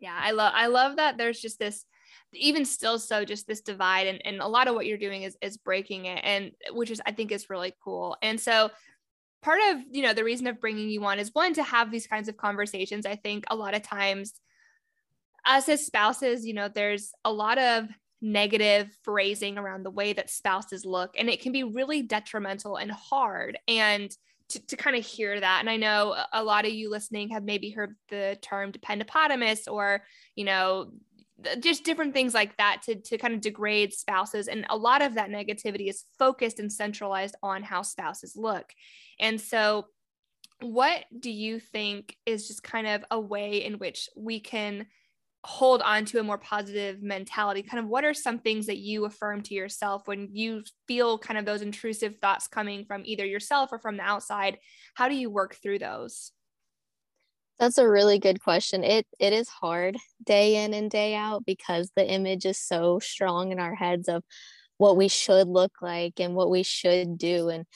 Yeah, 0.00 0.18
I 0.18 0.32
love 0.32 0.52
I 0.54 0.66
love 0.66 0.96
that 0.96 1.16
there's 1.16 1.40
just 1.40 1.58
this 1.58 1.84
even 2.32 2.64
still 2.64 2.98
so 2.98 3.24
just 3.24 3.46
this 3.46 3.60
divide 3.60 4.06
and, 4.06 4.20
and 4.24 4.40
a 4.40 4.48
lot 4.48 4.68
of 4.68 4.74
what 4.74 4.86
you're 4.86 4.98
doing 4.98 5.22
is 5.22 5.36
is 5.40 5.56
breaking 5.56 6.06
it 6.06 6.20
and 6.22 6.50
which 6.72 6.90
is 6.90 7.00
i 7.06 7.12
think 7.12 7.32
is 7.32 7.50
really 7.50 7.72
cool. 7.82 8.16
And 8.22 8.40
so 8.40 8.70
part 9.42 9.60
of 9.70 9.82
you 9.90 10.02
know 10.02 10.12
the 10.12 10.24
reason 10.24 10.46
of 10.46 10.60
bringing 10.60 10.88
you 10.88 11.04
on 11.04 11.18
is 11.18 11.30
one 11.32 11.54
to 11.54 11.62
have 11.62 11.90
these 11.90 12.06
kinds 12.06 12.28
of 12.28 12.36
conversations. 12.36 13.06
I 13.06 13.16
think 13.16 13.44
a 13.48 13.56
lot 13.56 13.74
of 13.74 13.82
times 13.82 14.34
us 15.46 15.68
as 15.68 15.86
spouses 15.86 16.44
you 16.44 16.54
know 16.54 16.68
there's 16.68 17.12
a 17.24 17.32
lot 17.32 17.58
of 17.58 17.86
negative 18.20 18.88
phrasing 19.04 19.58
around 19.58 19.84
the 19.84 19.90
way 19.90 20.12
that 20.12 20.30
spouses 20.30 20.84
look 20.84 21.14
and 21.16 21.28
it 21.28 21.40
can 21.40 21.52
be 21.52 21.62
really 21.62 22.02
detrimental 22.02 22.76
and 22.76 22.90
hard. 22.90 23.58
And 23.68 24.10
to, 24.48 24.64
to 24.66 24.76
kind 24.76 24.96
of 24.96 25.04
hear 25.04 25.40
that 25.40 25.58
and 25.58 25.68
i 25.68 25.76
know 25.76 26.16
a 26.32 26.44
lot 26.44 26.64
of 26.64 26.72
you 26.72 26.88
listening 26.88 27.30
have 27.30 27.42
maybe 27.42 27.70
heard 27.70 27.96
the 28.10 28.38
term 28.42 28.70
dependopotamus 28.70 29.66
or 29.68 30.04
you 30.36 30.44
know 30.44 30.92
Uh, 31.44 31.56
just 31.56 31.84
different 31.84 32.14
things 32.14 32.34
like 32.34 32.56
that 32.56 32.82
to, 32.84 32.94
to 32.94 33.18
kind 33.18 33.34
of 33.34 33.40
degrade 33.40 33.92
spouses. 33.92 34.48
And 34.48 34.66
a 34.70 34.76
lot 34.76 35.02
of 35.02 35.14
that 35.14 35.30
negativity 35.30 35.88
is 35.88 36.04
focused 36.18 36.60
and 36.60 36.72
centralized 36.72 37.36
on 37.42 37.62
how 37.62 37.82
spouses 37.82 38.34
look. 38.36 38.72
And 39.20 39.40
so, 39.40 39.86
what 40.60 41.04
do 41.18 41.30
you 41.30 41.60
think 41.60 42.16
is 42.24 42.48
just 42.48 42.62
kind 42.62 42.86
of 42.86 43.04
a 43.10 43.20
way 43.20 43.62
in 43.62 43.74
which 43.74 44.08
we 44.16 44.40
can 44.40 44.86
hold 45.44 45.82
on 45.82 46.06
to 46.06 46.18
a 46.18 46.24
more 46.24 46.38
positive 46.38 47.02
mentality? 47.02 47.62
Kind 47.62 47.84
of 47.84 47.90
what 47.90 48.04
are 48.04 48.14
some 48.14 48.38
things 48.38 48.66
that 48.66 48.78
you 48.78 49.04
affirm 49.04 49.42
to 49.42 49.54
yourself 49.54 50.08
when 50.08 50.28
you 50.32 50.62
feel 50.88 51.18
kind 51.18 51.38
of 51.38 51.44
those 51.44 51.60
intrusive 51.60 52.16
thoughts 52.20 52.48
coming 52.48 52.86
from 52.86 53.02
either 53.04 53.26
yourself 53.26 53.70
or 53.70 53.78
from 53.78 53.98
the 53.98 54.02
outside? 54.02 54.58
How 54.94 55.10
do 55.10 55.14
you 55.14 55.28
work 55.28 55.56
through 55.56 55.80
those? 55.80 56.32
That's 57.58 57.78
a 57.78 57.88
really 57.88 58.18
good 58.18 58.40
question. 58.42 58.84
It 58.84 59.06
it 59.18 59.32
is 59.32 59.48
hard 59.48 59.96
day 60.24 60.64
in 60.64 60.74
and 60.74 60.90
day 60.90 61.14
out 61.14 61.44
because 61.46 61.90
the 61.96 62.06
image 62.06 62.44
is 62.44 62.58
so 62.58 62.98
strong 62.98 63.50
in 63.52 63.58
our 63.58 63.74
heads 63.74 64.08
of 64.08 64.22
what 64.78 64.96
we 64.96 65.08
should 65.08 65.48
look 65.48 65.72
like 65.82 66.20
and 66.20 66.34
what 66.34 66.50
we 66.50 66.62
should 66.62 67.18
do 67.18 67.48
and 67.48 67.66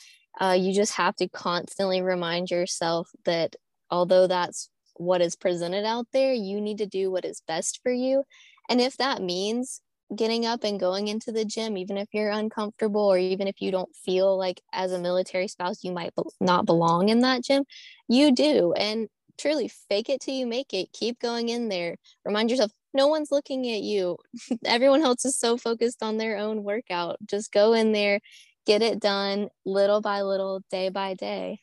uh, 0.40 0.56
you 0.58 0.72
just 0.74 0.94
have 0.94 1.16
to 1.16 1.28
constantly 1.28 2.02
remind 2.02 2.50
yourself 2.50 3.10
that 3.24 3.56
although 3.90 4.26
that's 4.26 4.70
what 4.96 5.20
is 5.20 5.36
presented 5.36 5.84
out 5.84 6.06
there 6.12 6.32
you 6.32 6.60
need 6.60 6.78
to 6.78 6.86
do 6.86 7.10
what 7.10 7.24
is 7.24 7.42
best 7.48 7.80
for 7.82 7.92
you 7.92 8.22
and 8.68 8.80
if 8.80 8.96
that 8.98 9.22
means 9.22 9.80
getting 10.14 10.44
up 10.44 10.64
and 10.64 10.80
going 10.80 11.08
into 11.08 11.32
the 11.32 11.44
gym 11.44 11.76
even 11.76 11.96
if 11.96 12.08
you're 12.12 12.30
uncomfortable 12.30 13.06
or 13.06 13.18
even 13.18 13.48
if 13.48 13.60
you 13.60 13.70
don't 13.70 13.94
feel 13.96 14.36
like 14.36 14.60
as 14.72 14.92
a 14.92 14.98
military 14.98 15.48
spouse 15.48 15.84
you 15.84 15.92
might 15.92 16.12
not 16.40 16.66
belong 16.66 17.08
in 17.08 17.20
that 17.20 17.44
gym 17.44 17.64
you 18.08 18.32
do 18.32 18.72
and 18.74 19.08
truly 19.40 19.68
fake 19.88 20.08
it 20.08 20.20
till 20.20 20.34
you 20.34 20.46
make 20.46 20.74
it. 20.74 20.92
Keep 20.92 21.20
going 21.20 21.48
in 21.48 21.68
there. 21.68 21.96
Remind 22.24 22.50
yourself 22.50 22.70
no 22.92 23.08
one's 23.08 23.30
looking 23.30 23.70
at 23.70 23.82
you. 23.82 24.18
Everyone 24.64 25.02
else 25.02 25.24
is 25.24 25.38
so 25.38 25.56
focused 25.56 26.02
on 26.02 26.16
their 26.16 26.36
own 26.36 26.62
workout. 26.62 27.16
Just 27.26 27.52
go 27.52 27.72
in 27.72 27.92
there 27.92 28.20
get 28.66 28.82
it 28.82 29.00
done 29.00 29.48
little 29.64 30.00
by 30.00 30.22
little 30.22 30.62
day 30.70 30.88
by 30.88 31.14
day. 31.14 31.60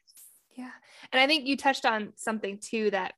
Yeah. 0.55 0.72
And 1.12 1.22
i 1.22 1.27
think 1.27 1.48
you 1.48 1.55
touched 1.55 1.86
on 1.86 2.13
something 2.15 2.57
too 2.60 2.91
that 2.91 3.13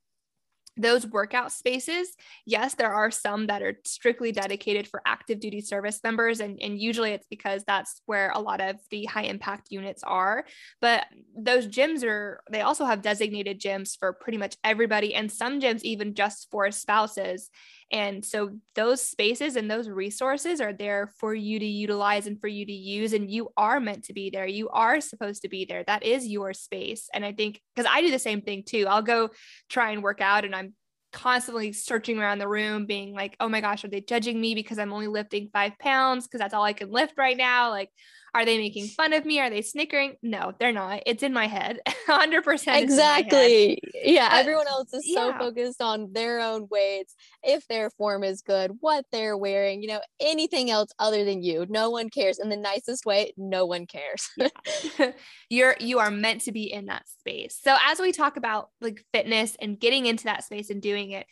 those 0.80 1.06
workout 1.06 1.52
spaces, 1.52 2.16
yes, 2.46 2.74
there 2.74 2.94
are 2.94 3.12
some 3.12 3.48
that 3.48 3.62
are 3.62 3.78
strictly 3.86 4.32
dedicated 4.32 4.88
for 4.88 5.02
active 5.06 5.40
duty 5.40 5.62
service 5.62 6.00
members. 6.04 6.40
And, 6.40 6.58
and 6.62 6.80
usually 6.80 7.12
it's 7.12 7.28
because 7.30 7.64
that's 7.66 8.02
where 8.06 8.32
a 8.34 8.40
lot 8.40 8.62
of 8.62 8.78
the 8.90 9.06
high 9.06 9.24
impact 9.24 9.68
units 9.72 10.04
are. 10.04 10.46
But 10.80 11.06
those 11.38 11.68
gyms 11.68 12.04
are, 12.04 12.42
they 12.50 12.62
also 12.62 12.86
have 12.86 13.02
designated 13.02 13.60
gyms 13.60 13.98
for 14.00 14.14
pretty 14.14 14.38
much 14.38 14.56
everybody, 14.64 15.14
and 15.14 15.30
some 15.32 15.60
gyms 15.60 15.82
even 15.82 16.16
just 16.16 16.48
for 16.50 16.72
spouses. 16.72 17.50
And 17.92 18.24
so 18.24 18.58
those 18.76 19.02
spaces 19.02 19.56
and 19.56 19.70
those 19.70 19.90
resources 19.90 20.62
are 20.62 20.74
there 20.74 21.12
for 21.18 21.34
you 21.34 21.60
to 21.60 21.66
utilize 21.66 22.28
and 22.28 22.40
for 22.40 22.48
you 22.48 22.66
to 22.66 22.72
use. 22.72 23.14
And 23.14 23.32
you 23.32 23.50
are 23.58 23.80
meant 23.80 24.06
to 24.06 24.14
be 24.14 24.30
there. 24.30 24.46
You 24.46 24.70
are 24.70 25.02
supposed 25.02 25.42
to 25.42 25.50
be 25.50 25.66
there. 25.66 25.84
That 25.84 26.04
is 26.04 26.28
your 26.28 26.54
space. 26.54 27.10
And 27.14 27.26
I 27.26 27.32
think 27.32 27.60
because 27.76 27.90
I 27.92 28.02
do 28.02 28.12
the 28.12 28.20
same 28.20 28.42
thing 28.42 28.64
too. 28.64 28.86
I'll 28.88 29.02
go 29.02 29.30
try 29.70 29.92
and 29.92 30.04
work 30.04 30.22
out 30.22 30.46
and 30.46 30.56
I'm 30.56 30.74
constantly 31.12 31.74
searching 31.74 32.20
around 32.20 32.40
the 32.40 32.48
room, 32.48 32.86
being 32.86 33.14
like, 33.14 33.36
oh 33.40 33.50
my 33.50 33.62
gosh, 33.62 33.84
are 33.84 33.90
they 33.90 34.02
judging 34.02 34.40
me 34.40 34.54
because 34.54 34.78
I'm 34.78 34.94
only 34.94 35.08
lifting 35.08 35.50
five 35.52 35.78
pounds? 35.80 36.28
Because 36.28 36.40
that's 36.40 36.54
all 36.54 36.64
I 36.64 36.74
can 36.74 36.92
lift 36.92 37.16
right 37.18 37.38
now. 37.38 37.72
Like, 37.72 37.90
are 38.34 38.46
they 38.46 38.58
making 38.58 38.88
fun 38.88 39.14
of 39.14 39.26
me? 39.26 39.40
Are 39.40 39.50
they 39.50 39.62
snickering? 39.62 40.16
No, 40.22 40.54
they're 40.60 40.72
not. 40.72 41.04
It's 41.06 41.24
in 41.24 41.34
my 41.34 41.48
head. 41.48 41.80
100%. 42.08 42.82
Exactly. 42.82 43.80
Yeah. 43.94 44.30
Uh, 44.32 44.38
everyone 44.38 44.68
else 44.68 44.94
is 44.94 45.12
so 45.14 45.30
yeah. 45.30 45.38
focused 45.38 45.82
on 45.82 46.12
their 46.14 46.40
own 46.40 46.68
weights, 46.70 47.16
if 47.44 47.68
their 47.68 47.90
form 47.92 48.24
is 48.24 48.42
good, 48.42 48.72
what 48.80 49.06
they're 49.12 49.38
wearing, 49.38 49.82
you 49.82 49.88
know, 49.88 50.02
anything 50.20 50.70
else 50.70 50.92
other 51.00 51.24
than 51.26 51.44
you. 51.44 51.66
No 51.70 51.90
one 51.90 52.10
cares. 52.10 52.40
In 52.40 52.50
the 52.50 52.58
nicest 52.58 53.06
way, 53.06 53.34
no 53.38 53.66
one 53.66 53.86
cares. 53.86 54.30
yeah. 54.38 55.12
You're 55.50 55.76
you 55.80 56.00
are 56.00 56.12
meant 56.12 56.42
to 56.42 56.52
be 56.52 56.72
in 56.72 56.86
that 56.88 57.08
space. 57.08 57.60
So 57.62 57.76
as 57.88 58.00
we 58.00 58.12
talk 58.12 58.38
about 58.38 58.70
like 58.82 59.04
fitness 59.14 59.56
and 59.60 59.80
getting 59.80 60.06
into 60.06 60.26
that 60.26 60.44
space 60.44 60.70
and 60.70 60.82
doing 60.82 61.12
it, 61.12 61.26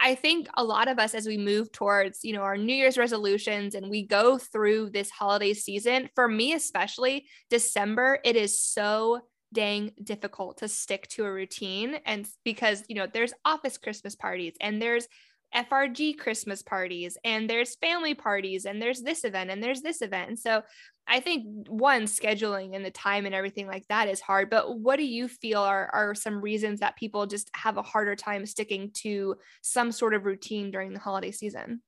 I 0.00 0.14
think 0.14 0.48
a 0.54 0.64
lot 0.64 0.88
of 0.88 0.98
us, 0.98 1.14
as 1.14 1.26
we 1.26 1.38
move 1.38 1.72
towards, 1.72 2.20
you 2.24 2.32
know, 2.32 2.42
our 2.42 2.56
New 2.56 2.74
Year's 2.74 2.98
resolutions 2.98 3.74
and 3.74 3.88
we 3.88 4.06
go 4.06 4.38
through 4.38 4.90
this 4.90 5.10
holiday 5.10 5.54
season, 5.54 6.10
for 6.14 6.28
me 6.28 6.52
especially, 6.52 7.26
December, 7.48 8.18
it 8.24 8.36
is 8.36 8.60
so 8.60 9.20
dang 9.52 9.92
difficult 10.02 10.58
to 10.58 10.68
stick 10.68 11.06
to 11.08 11.24
a 11.24 11.32
routine. 11.32 11.96
And 12.04 12.28
because, 12.44 12.82
you 12.88 12.96
know, 12.96 13.06
there's 13.10 13.32
office 13.44 13.78
Christmas 13.78 14.16
parties 14.16 14.54
and 14.60 14.82
there's 14.82 15.06
FRG 15.54 16.18
Christmas 16.18 16.62
parties 16.62 17.16
and 17.24 17.48
there's 17.48 17.76
family 17.76 18.14
parties 18.14 18.64
and 18.64 18.80
there's 18.80 19.02
this 19.02 19.24
event 19.24 19.50
and 19.50 19.62
there's 19.62 19.82
this 19.82 20.02
event. 20.02 20.28
And 20.28 20.38
so 20.38 20.62
I 21.06 21.20
think 21.20 21.68
one 21.68 22.04
scheduling 22.04 22.74
and 22.74 22.84
the 22.84 22.90
time 22.90 23.26
and 23.26 23.34
everything 23.34 23.66
like 23.66 23.86
that 23.88 24.08
is 24.08 24.20
hard. 24.20 24.50
But 24.50 24.78
what 24.78 24.96
do 24.96 25.04
you 25.04 25.28
feel 25.28 25.60
are, 25.60 25.90
are 25.92 26.14
some 26.14 26.40
reasons 26.40 26.80
that 26.80 26.96
people 26.96 27.26
just 27.26 27.50
have 27.54 27.76
a 27.76 27.82
harder 27.82 28.16
time 28.16 28.46
sticking 28.46 28.90
to 29.02 29.36
some 29.62 29.92
sort 29.92 30.14
of 30.14 30.24
routine 30.24 30.70
during 30.70 30.92
the 30.92 31.00
holiday 31.00 31.30
season? 31.30 31.82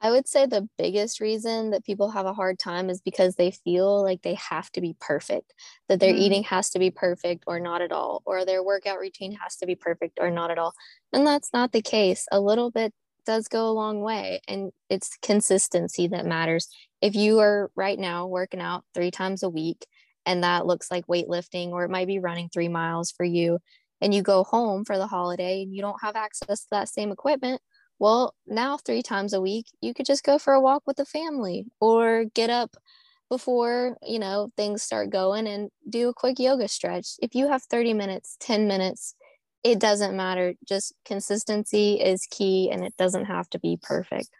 I 0.00 0.10
would 0.10 0.28
say 0.28 0.46
the 0.46 0.68
biggest 0.78 1.20
reason 1.20 1.70
that 1.70 1.84
people 1.84 2.10
have 2.10 2.26
a 2.26 2.32
hard 2.32 2.58
time 2.58 2.88
is 2.88 3.00
because 3.00 3.34
they 3.34 3.50
feel 3.50 4.02
like 4.02 4.22
they 4.22 4.34
have 4.34 4.70
to 4.72 4.80
be 4.80 4.96
perfect, 5.00 5.52
that 5.88 5.98
their 5.98 6.14
mm. 6.14 6.18
eating 6.18 6.44
has 6.44 6.70
to 6.70 6.78
be 6.78 6.90
perfect 6.90 7.44
or 7.46 7.58
not 7.58 7.82
at 7.82 7.90
all, 7.90 8.22
or 8.24 8.44
their 8.44 8.62
workout 8.62 9.00
routine 9.00 9.32
has 9.32 9.56
to 9.56 9.66
be 9.66 9.74
perfect 9.74 10.18
or 10.20 10.30
not 10.30 10.50
at 10.52 10.58
all. 10.58 10.74
And 11.12 11.26
that's 11.26 11.52
not 11.52 11.72
the 11.72 11.82
case. 11.82 12.26
A 12.30 12.40
little 12.40 12.70
bit 12.70 12.94
does 13.26 13.48
go 13.48 13.68
a 13.68 13.72
long 13.72 14.00
way, 14.00 14.40
and 14.46 14.70
it's 14.88 15.16
consistency 15.20 16.06
that 16.08 16.24
matters. 16.24 16.68
If 17.02 17.14
you 17.14 17.40
are 17.40 17.70
right 17.74 17.98
now 17.98 18.26
working 18.26 18.60
out 18.60 18.84
three 18.94 19.10
times 19.10 19.42
a 19.42 19.50
week, 19.50 19.84
and 20.24 20.44
that 20.44 20.66
looks 20.66 20.90
like 20.90 21.06
weightlifting, 21.06 21.70
or 21.70 21.84
it 21.84 21.90
might 21.90 22.06
be 22.06 22.20
running 22.20 22.48
three 22.48 22.68
miles 22.68 23.10
for 23.10 23.24
you, 23.24 23.58
and 24.00 24.14
you 24.14 24.22
go 24.22 24.44
home 24.44 24.84
for 24.84 24.96
the 24.96 25.06
holiday 25.06 25.62
and 25.62 25.74
you 25.74 25.82
don't 25.82 26.00
have 26.02 26.14
access 26.14 26.60
to 26.60 26.66
that 26.70 26.88
same 26.88 27.10
equipment, 27.10 27.60
well, 27.98 28.34
now 28.46 28.76
three 28.76 29.02
times 29.02 29.32
a 29.32 29.40
week, 29.40 29.66
you 29.80 29.94
could 29.94 30.06
just 30.06 30.24
go 30.24 30.38
for 30.38 30.52
a 30.52 30.60
walk 30.60 30.82
with 30.86 30.96
the 30.96 31.04
family 31.04 31.66
or 31.80 32.24
get 32.34 32.50
up 32.50 32.76
before, 33.28 33.96
you 34.06 34.18
know, 34.18 34.50
things 34.56 34.82
start 34.82 35.10
going 35.10 35.46
and 35.46 35.70
do 35.88 36.08
a 36.08 36.14
quick 36.14 36.38
yoga 36.38 36.68
stretch. 36.68 37.16
If 37.20 37.34
you 37.34 37.48
have 37.48 37.62
30 37.64 37.94
minutes, 37.94 38.36
10 38.40 38.66
minutes, 38.66 39.14
it 39.64 39.78
doesn't 39.78 40.16
matter. 40.16 40.54
Just 40.66 40.94
consistency 41.04 41.94
is 41.94 42.26
key 42.30 42.70
and 42.70 42.84
it 42.84 42.94
doesn't 42.96 43.26
have 43.26 43.50
to 43.50 43.58
be 43.58 43.78
perfect. 43.82 44.30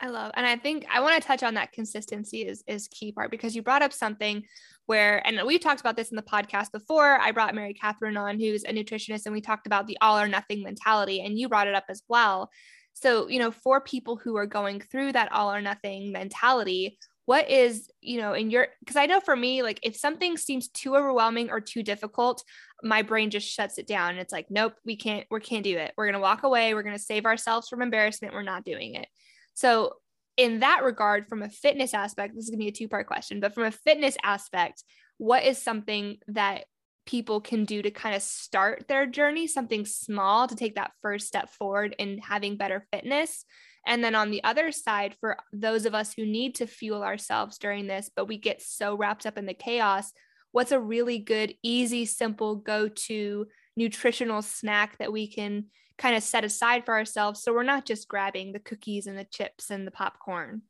I 0.00 0.08
love, 0.08 0.32
and 0.34 0.44
I 0.44 0.56
think 0.56 0.84
I 0.92 0.98
want 0.98 1.20
to 1.20 1.26
touch 1.26 1.44
on 1.44 1.54
that 1.54 1.70
consistency 1.70 2.40
is 2.44 2.64
is 2.66 2.88
key 2.88 3.12
part 3.12 3.30
because 3.30 3.54
you 3.54 3.62
brought 3.62 3.82
up 3.82 3.92
something 3.92 4.42
where, 4.86 5.24
and 5.24 5.40
we've 5.46 5.60
talked 5.60 5.80
about 5.80 5.94
this 5.94 6.10
in 6.10 6.16
the 6.16 6.22
podcast 6.22 6.72
before. 6.72 7.20
I 7.20 7.30
brought 7.30 7.54
Mary 7.54 7.72
Catherine 7.72 8.16
on, 8.16 8.40
who's 8.40 8.64
a 8.64 8.72
nutritionist, 8.72 9.26
and 9.26 9.32
we 9.32 9.40
talked 9.40 9.68
about 9.68 9.86
the 9.86 9.96
all 10.00 10.18
or 10.18 10.26
nothing 10.26 10.64
mentality, 10.64 11.20
and 11.20 11.38
you 11.38 11.48
brought 11.48 11.68
it 11.68 11.76
up 11.76 11.84
as 11.88 12.02
well. 12.08 12.50
So, 12.94 13.28
you 13.28 13.38
know, 13.38 13.50
for 13.50 13.80
people 13.80 14.16
who 14.16 14.36
are 14.36 14.46
going 14.46 14.80
through 14.80 15.12
that 15.12 15.32
all 15.32 15.52
or 15.52 15.60
nothing 15.60 16.12
mentality, 16.12 16.98
what 17.24 17.48
is 17.48 17.88
you 18.00 18.20
know 18.20 18.32
in 18.32 18.50
your 18.50 18.66
because 18.80 18.96
i 18.96 19.06
know 19.06 19.20
for 19.20 19.36
me 19.36 19.62
like 19.62 19.78
if 19.84 19.94
something 19.94 20.36
seems 20.36 20.66
too 20.66 20.96
overwhelming 20.96 21.50
or 21.50 21.60
too 21.60 21.80
difficult 21.80 22.42
my 22.82 23.02
brain 23.02 23.30
just 23.30 23.48
shuts 23.48 23.78
it 23.78 23.86
down. 23.86 24.16
It's 24.16 24.32
like 24.32 24.46
nope 24.50 24.74
we 24.84 24.96
can't 24.96 25.26
we 25.30 25.40
can't 25.40 25.64
do 25.64 25.78
it. 25.78 25.92
We're 25.96 26.06
going 26.06 26.14
to 26.14 26.20
walk 26.20 26.42
away. 26.42 26.74
We're 26.74 26.82
going 26.82 26.96
to 26.96 27.02
save 27.02 27.24
ourselves 27.24 27.68
from 27.68 27.82
embarrassment. 27.82 28.34
We're 28.34 28.42
not 28.42 28.64
doing 28.64 28.94
it. 28.94 29.08
So 29.54 29.94
in 30.36 30.60
that 30.60 30.82
regard 30.82 31.28
from 31.28 31.42
a 31.42 31.48
fitness 31.48 31.94
aspect 31.94 32.34
this 32.34 32.44
is 32.44 32.50
going 32.50 32.58
to 32.58 32.64
be 32.64 32.68
a 32.68 32.72
two 32.72 32.88
part 32.88 33.06
question 33.06 33.38
but 33.38 33.54
from 33.54 33.64
a 33.64 33.70
fitness 33.70 34.16
aspect 34.22 34.82
what 35.18 35.44
is 35.44 35.58
something 35.58 36.16
that 36.26 36.64
people 37.06 37.40
can 37.40 37.64
do 37.64 37.82
to 37.82 37.90
kind 37.90 38.14
of 38.14 38.22
start 38.22 38.86
their 38.88 39.06
journey 39.06 39.46
something 39.46 39.84
small 39.84 40.46
to 40.46 40.54
take 40.54 40.76
that 40.76 40.92
first 41.02 41.26
step 41.26 41.50
forward 41.50 41.94
in 41.98 42.18
having 42.18 42.56
better 42.56 42.86
fitness 42.92 43.44
and 43.86 44.02
then 44.02 44.14
on 44.14 44.30
the 44.30 44.44
other 44.44 44.70
side, 44.70 45.16
for 45.20 45.36
those 45.52 45.86
of 45.86 45.94
us 45.94 46.12
who 46.14 46.24
need 46.24 46.56
to 46.56 46.66
fuel 46.66 47.02
ourselves 47.02 47.58
during 47.58 47.86
this, 47.86 48.10
but 48.14 48.28
we 48.28 48.38
get 48.38 48.62
so 48.62 48.96
wrapped 48.96 49.26
up 49.26 49.36
in 49.36 49.46
the 49.46 49.54
chaos, 49.54 50.12
what's 50.52 50.72
a 50.72 50.80
really 50.80 51.18
good, 51.18 51.54
easy, 51.62 52.04
simple 52.04 52.56
go 52.56 52.88
to 52.88 53.46
nutritional 53.76 54.42
snack 54.42 54.98
that 54.98 55.12
we 55.12 55.26
can 55.26 55.66
kind 55.98 56.16
of 56.16 56.22
set 56.22 56.44
aside 56.44 56.84
for 56.84 56.94
ourselves 56.94 57.42
so 57.42 57.52
we're 57.52 57.62
not 57.62 57.84
just 57.84 58.08
grabbing 58.08 58.52
the 58.52 58.58
cookies 58.58 59.06
and 59.06 59.18
the 59.18 59.24
chips 59.24 59.70
and 59.70 59.86
the 59.86 59.90
popcorn? 59.90 60.62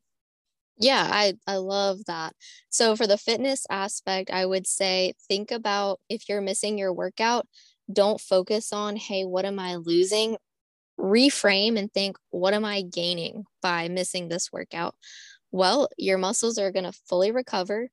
Yeah, 0.79 1.07
I, 1.11 1.35
I 1.47 1.57
love 1.57 2.05
that. 2.07 2.35
So, 2.71 2.97
for 2.97 3.07
the 3.07 3.19
fitness 3.19 3.67
aspect, 3.71 4.31
I 4.31 4.47
would 4.47 4.67
say 4.67 5.14
think 5.29 5.50
about 5.50 6.00
if 6.09 6.29
you're 6.29 6.41
missing 6.41 6.79
your 6.79 6.93
workout, 6.93 7.47
don't 7.93 8.21
focus 8.21 8.73
on, 8.73 8.97
hey, 8.97 9.25
what 9.25 9.45
am 9.45 9.59
I 9.59 9.76
losing? 9.76 10.37
reframe 11.00 11.79
and 11.79 11.93
think, 11.93 12.17
what 12.31 12.55
am 12.55 12.64
I 12.64 12.83
gaining 12.83 13.45
by 13.62 13.88
missing 13.88 14.29
this 14.29 14.52
workout? 14.52 14.95
Well, 15.52 15.88
your 15.99 16.19
muscles 16.19 16.59
are 16.59 16.73
going 16.73 16.85
to 16.85 16.93
fully 17.09 17.33
recover 17.33 17.88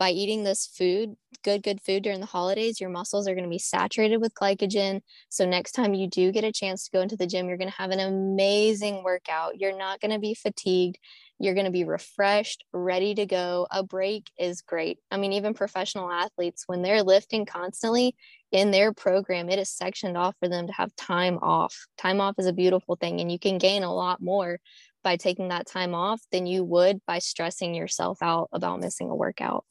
by 0.00 0.10
eating 0.10 0.44
this 0.44 0.66
food, 0.66 1.14
good, 1.44 1.62
good 1.62 1.78
food 1.78 2.02
during 2.02 2.20
the 2.20 2.26
holidays. 2.26 2.80
Your 2.80 2.88
muscles 2.88 3.28
are 3.28 3.34
going 3.34 3.44
to 3.44 3.50
be 3.50 3.58
saturated 3.58 4.16
with 4.16 4.32
glycogen. 4.32 5.02
So, 5.28 5.44
next 5.44 5.72
time 5.72 5.92
you 5.92 6.08
do 6.08 6.32
get 6.32 6.42
a 6.42 6.50
chance 6.50 6.84
to 6.84 6.90
go 6.90 7.02
into 7.02 7.16
the 7.16 7.26
gym, 7.26 7.46
you're 7.46 7.58
going 7.58 7.70
to 7.70 7.76
have 7.76 7.90
an 7.90 8.00
amazing 8.00 9.04
workout. 9.04 9.60
You're 9.60 9.76
not 9.76 10.00
going 10.00 10.12
to 10.12 10.18
be 10.18 10.34
fatigued. 10.34 10.96
You're 11.38 11.52
going 11.52 11.66
to 11.66 11.70
be 11.70 11.84
refreshed, 11.84 12.64
ready 12.72 13.14
to 13.14 13.26
go. 13.26 13.66
A 13.70 13.82
break 13.82 14.30
is 14.38 14.62
great. 14.62 14.98
I 15.10 15.18
mean, 15.18 15.34
even 15.34 15.52
professional 15.52 16.10
athletes, 16.10 16.64
when 16.66 16.80
they're 16.80 17.02
lifting 17.02 17.44
constantly, 17.44 18.16
in 18.52 18.70
their 18.70 18.94
program, 18.94 19.50
it 19.50 19.58
is 19.58 19.70
sectioned 19.70 20.16
off 20.16 20.34
for 20.40 20.48
them 20.48 20.66
to 20.66 20.72
have 20.72 20.96
time 20.96 21.38
off. 21.42 21.86
Time 21.98 22.22
off 22.22 22.36
is 22.38 22.46
a 22.46 22.54
beautiful 22.54 22.96
thing, 22.96 23.20
and 23.20 23.30
you 23.30 23.38
can 23.38 23.58
gain 23.58 23.82
a 23.82 23.94
lot 23.94 24.22
more 24.22 24.60
by 25.04 25.16
taking 25.16 25.48
that 25.48 25.66
time 25.66 25.94
off 25.94 26.22
than 26.32 26.46
you 26.46 26.64
would 26.64 27.00
by 27.06 27.18
stressing 27.18 27.74
yourself 27.74 28.18
out 28.22 28.48
about 28.52 28.80
missing 28.80 29.10
a 29.10 29.14
workout. 29.14 29.64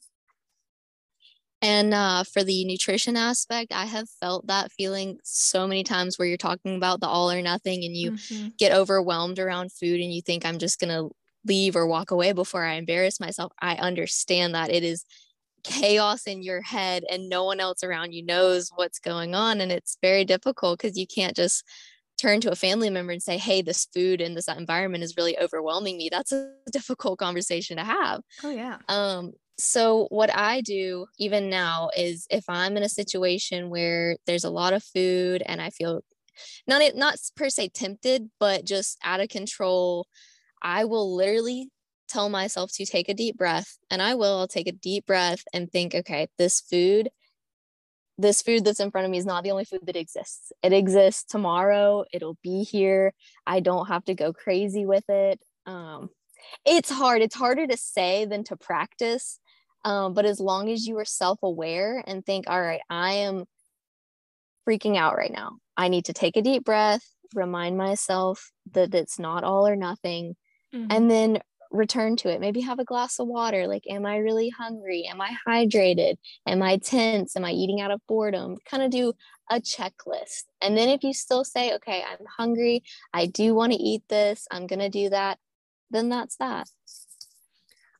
And 1.62 1.92
uh, 1.92 2.24
for 2.24 2.42
the 2.42 2.64
nutrition 2.64 3.16
aspect, 3.16 3.72
I 3.72 3.84
have 3.84 4.08
felt 4.20 4.46
that 4.46 4.72
feeling 4.72 5.18
so 5.22 5.66
many 5.66 5.84
times 5.84 6.18
where 6.18 6.26
you're 6.26 6.38
talking 6.38 6.76
about 6.76 7.00
the 7.00 7.06
all 7.06 7.30
or 7.30 7.42
nothing 7.42 7.84
and 7.84 7.94
you 7.94 8.12
mm-hmm. 8.12 8.48
get 8.58 8.72
overwhelmed 8.72 9.38
around 9.38 9.72
food 9.72 10.00
and 10.00 10.12
you 10.12 10.22
think, 10.22 10.46
I'm 10.46 10.58
just 10.58 10.80
going 10.80 10.90
to 10.90 11.14
leave 11.44 11.76
or 11.76 11.86
walk 11.86 12.10
away 12.10 12.32
before 12.32 12.64
I 12.64 12.74
embarrass 12.74 13.20
myself. 13.20 13.52
I 13.60 13.74
understand 13.74 14.54
that 14.54 14.70
it 14.70 14.84
is 14.84 15.04
chaos 15.62 16.26
in 16.26 16.42
your 16.42 16.62
head 16.62 17.04
and 17.10 17.28
no 17.28 17.44
one 17.44 17.60
else 17.60 17.82
around 17.82 18.12
you 18.12 18.24
knows 18.24 18.70
what's 18.76 18.98
going 18.98 19.34
on 19.34 19.60
and 19.60 19.70
it's 19.70 19.98
very 20.00 20.24
difficult 20.24 20.78
because 20.80 20.96
you 20.96 21.06
can't 21.06 21.36
just 21.36 21.64
turn 22.18 22.40
to 22.40 22.50
a 22.50 22.56
family 22.56 22.90
member 22.90 23.12
and 23.12 23.22
say 23.22 23.36
hey 23.36 23.62
this 23.62 23.86
food 23.92 24.20
and 24.20 24.36
this 24.36 24.48
environment 24.48 25.04
is 25.04 25.16
really 25.16 25.38
overwhelming 25.38 25.96
me 25.96 26.08
that's 26.10 26.32
a 26.32 26.50
difficult 26.72 27.18
conversation 27.18 27.76
to 27.76 27.84
have 27.84 28.22
oh 28.42 28.50
yeah 28.50 28.78
um 28.88 29.32
so 29.62 30.06
what 30.10 30.34
i 30.34 30.60
do 30.60 31.06
even 31.18 31.50
now 31.50 31.90
is 31.96 32.26
if 32.30 32.44
i'm 32.48 32.76
in 32.76 32.82
a 32.82 32.88
situation 32.88 33.70
where 33.70 34.16
there's 34.26 34.44
a 34.44 34.50
lot 34.50 34.72
of 34.72 34.82
food 34.82 35.42
and 35.46 35.60
i 35.60 35.70
feel 35.70 36.00
not 36.66 36.82
not 36.94 37.16
per 37.36 37.48
se 37.48 37.68
tempted 37.74 38.30
but 38.38 38.64
just 38.64 38.98
out 39.04 39.20
of 39.20 39.28
control 39.28 40.06
i 40.62 40.84
will 40.84 41.14
literally 41.14 41.70
tell 42.10 42.28
myself 42.28 42.72
to 42.72 42.84
take 42.84 43.08
a 43.08 43.14
deep 43.14 43.38
breath 43.38 43.78
and 43.90 44.02
I 44.02 44.16
will 44.16 44.40
I'll 44.40 44.48
take 44.48 44.66
a 44.66 44.72
deep 44.72 45.06
breath 45.06 45.44
and 45.54 45.70
think 45.70 45.94
okay 45.94 46.28
this 46.38 46.60
food 46.60 47.08
this 48.18 48.42
food 48.42 48.64
that's 48.64 48.80
in 48.80 48.90
front 48.90 49.06
of 49.06 49.10
me 49.10 49.18
is 49.18 49.24
not 49.24 49.44
the 49.44 49.50
only 49.50 49.64
food 49.64 49.86
that 49.86 49.96
exists. 49.96 50.52
It 50.62 50.74
exists 50.74 51.24
tomorrow. 51.24 52.04
It'll 52.12 52.36
be 52.42 52.64
here. 52.64 53.14
I 53.46 53.60
don't 53.60 53.86
have 53.86 54.04
to 54.04 54.14
go 54.14 54.34
crazy 54.34 54.84
with 54.84 55.08
it. 55.08 55.40
Um, 55.64 56.10
it's 56.66 56.90
hard. 56.90 57.22
It's 57.22 57.34
harder 57.34 57.66
to 57.66 57.78
say 57.78 58.26
than 58.26 58.44
to 58.44 58.56
practice 58.56 59.39
um, 59.84 60.14
but 60.14 60.24
as 60.24 60.40
long 60.40 60.68
as 60.70 60.86
you 60.86 60.98
are 60.98 61.04
self-aware 61.04 62.02
and 62.06 62.24
think 62.24 62.48
all 62.48 62.60
right 62.60 62.82
I 62.88 63.12
am 63.12 63.44
freaking 64.68 64.96
out 64.96 65.16
right 65.16 65.32
now 65.32 65.58
I 65.76 65.88
need 65.88 66.06
to 66.06 66.12
take 66.12 66.36
a 66.36 66.42
deep 66.42 66.64
breath 66.64 67.04
remind 67.34 67.76
myself 67.76 68.50
that 68.72 68.94
it's 68.94 69.18
not 69.18 69.44
all 69.44 69.66
or 69.66 69.76
nothing 69.76 70.36
Mm-hmm. 70.72 70.86
and 70.92 71.10
then 71.10 71.38
return 71.72 72.16
to 72.16 72.28
it. 72.30 72.40
Maybe 72.40 72.60
have 72.60 72.78
a 72.78 72.84
glass 72.84 73.18
of 73.18 73.26
water. 73.26 73.66
Like, 73.66 73.84
am 73.88 74.06
I 74.06 74.18
really 74.18 74.50
hungry? 74.50 75.08
Am 75.10 75.20
I 75.20 75.36
hydrated? 75.46 76.16
Am 76.46 76.62
I 76.62 76.78
tense? 76.78 77.36
Am 77.36 77.44
I 77.44 77.52
eating 77.52 77.80
out 77.80 77.90
of 77.90 78.00
boredom? 78.08 78.56
Kind 78.64 78.82
of 78.82 78.90
do 78.90 79.12
a 79.50 79.56
checklist. 79.60 80.44
And 80.60 80.76
then 80.76 80.88
if 80.88 81.02
you 81.02 81.12
still 81.12 81.44
say, 81.44 81.74
okay, 81.74 82.04
I'm 82.08 82.24
hungry, 82.36 82.82
I 83.12 83.26
do 83.26 83.54
want 83.54 83.72
to 83.72 83.78
eat 83.78 84.02
this, 84.08 84.46
I'm 84.50 84.66
going 84.66 84.80
to 84.80 84.88
do 84.88 85.10
that, 85.10 85.38
then 85.90 86.08
that's 86.08 86.36
that. 86.36 86.68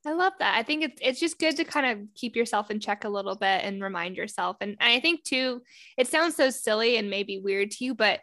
I 0.07 0.13
love 0.13 0.33
that. 0.39 0.57
I 0.57 0.63
think 0.63 0.83
it's 0.83 1.01
it's 1.03 1.21
just 1.21 1.39
good 1.39 1.57
to 1.57 1.65
kind 1.65 1.87
of 1.87 2.07
keep 2.15 2.35
yourself 2.35 2.71
in 2.71 2.81
check 2.81 3.05
a 3.05 3.09
little 3.09 3.35
bit 3.37 3.65
and 3.65 3.83
remind 3.83 4.17
yourself. 4.17 4.57
And 4.61 4.77
I 4.81 5.01
think 5.01 5.25
too, 5.25 5.63
it 5.99 6.09
sounds 6.09 6.37
so 6.37 6.51
silly 6.51 6.97
and 6.97 7.11
maybe 7.11 7.39
weird 7.39 7.71
to 7.73 7.85
you, 7.85 7.95
but 7.95 8.21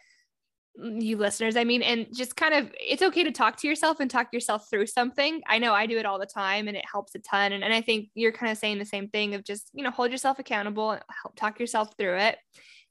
you 0.79 1.17
listeners 1.17 1.55
i 1.55 1.63
mean 1.63 1.81
and 1.81 2.05
just 2.13 2.35
kind 2.35 2.53
of 2.53 2.71
it's 2.79 3.01
okay 3.01 3.23
to 3.23 3.31
talk 3.31 3.57
to 3.57 3.67
yourself 3.67 3.99
and 3.99 4.11
talk 4.11 4.27
yourself 4.31 4.69
through 4.69 4.85
something. 4.85 5.41
I 5.47 5.57
know 5.57 5.73
i 5.73 5.87
do 5.87 5.97
it 5.97 6.05
all 6.05 6.19
the 6.19 6.27
time 6.27 6.67
and 6.67 6.77
it 6.77 6.85
helps 6.91 7.15
a 7.15 7.19
ton. 7.19 7.51
And, 7.51 7.63
and 7.63 7.73
i 7.73 7.81
think 7.81 8.09
you're 8.13 8.31
kind 8.31 8.51
of 8.51 8.57
saying 8.57 8.77
the 8.77 8.85
same 8.85 9.09
thing 9.09 9.33
of 9.33 9.43
just 9.43 9.69
you 9.73 9.83
know 9.83 9.91
hold 9.91 10.11
yourself 10.11 10.39
accountable 10.39 10.91
and 10.91 11.01
help 11.23 11.35
talk 11.35 11.59
yourself 11.59 11.95
through 11.97 12.17
it 12.17 12.37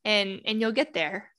and 0.04 0.40
and 0.44 0.60
you'll 0.60 0.72
get 0.72 0.94
there. 0.94 1.30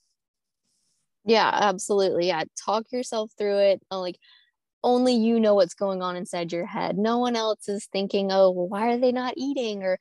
Yeah 1.26 1.50
absolutely. 1.54 2.28
Yeah 2.28 2.44
talk 2.66 2.92
yourself 2.92 3.32
through 3.38 3.58
it. 3.58 3.82
Uh, 3.92 4.00
like 4.00 4.18
only 4.88 5.14
you 5.14 5.40
know 5.40 5.56
what's 5.56 5.74
going 5.74 6.02
on 6.02 6.16
inside 6.16 6.52
your 6.52 6.66
head. 6.66 6.98
No 6.98 7.18
one 7.20 7.36
else 7.36 7.68
is 7.68 7.86
thinking 7.92 8.32
oh 8.32 8.52
well, 8.52 8.68
why 8.68 8.88
are 8.94 8.98
they 8.98 9.12
not 9.12 9.34
eating? 9.38 9.84
or 9.84 10.00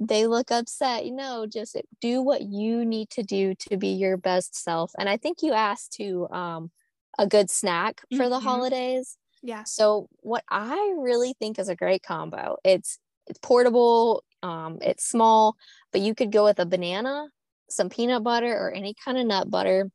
they 0.00 0.26
look 0.26 0.50
upset. 0.50 1.06
You 1.06 1.12
know 1.12 1.46
just 1.46 1.76
do 2.00 2.20
what 2.20 2.42
you 2.42 2.84
need 2.84 3.10
to 3.10 3.22
do 3.22 3.54
to 3.68 3.76
be 3.76 3.88
your 3.88 4.16
best 4.16 4.56
self. 4.56 4.92
And 4.98 5.08
i 5.08 5.16
think 5.16 5.42
you 5.42 5.52
asked 5.52 5.92
to 5.94 6.28
um 6.30 6.70
a 7.18 7.26
good 7.26 7.48
snack 7.50 8.02
for 8.10 8.24
mm-hmm. 8.24 8.30
the 8.30 8.40
holidays. 8.40 9.16
Yeah 9.42 9.64
so 9.64 10.08
what 10.20 10.42
i 10.48 10.94
really 10.98 11.34
think 11.38 11.58
is 11.58 11.68
a 11.68 11.76
great 11.76 12.02
combo 12.02 12.56
it's 12.64 12.98
it's 13.26 13.38
portable 13.40 14.24
um 14.42 14.78
it's 14.80 15.04
small 15.04 15.56
but 15.92 16.00
you 16.00 16.14
could 16.14 16.32
go 16.32 16.44
with 16.44 16.58
a 16.58 16.66
banana 16.66 17.28
some 17.74 17.88
peanut 17.88 18.22
butter 18.22 18.52
or 18.52 18.72
any 18.72 18.94
kind 18.94 19.18
of 19.18 19.26
nut 19.26 19.50
butter. 19.50 19.90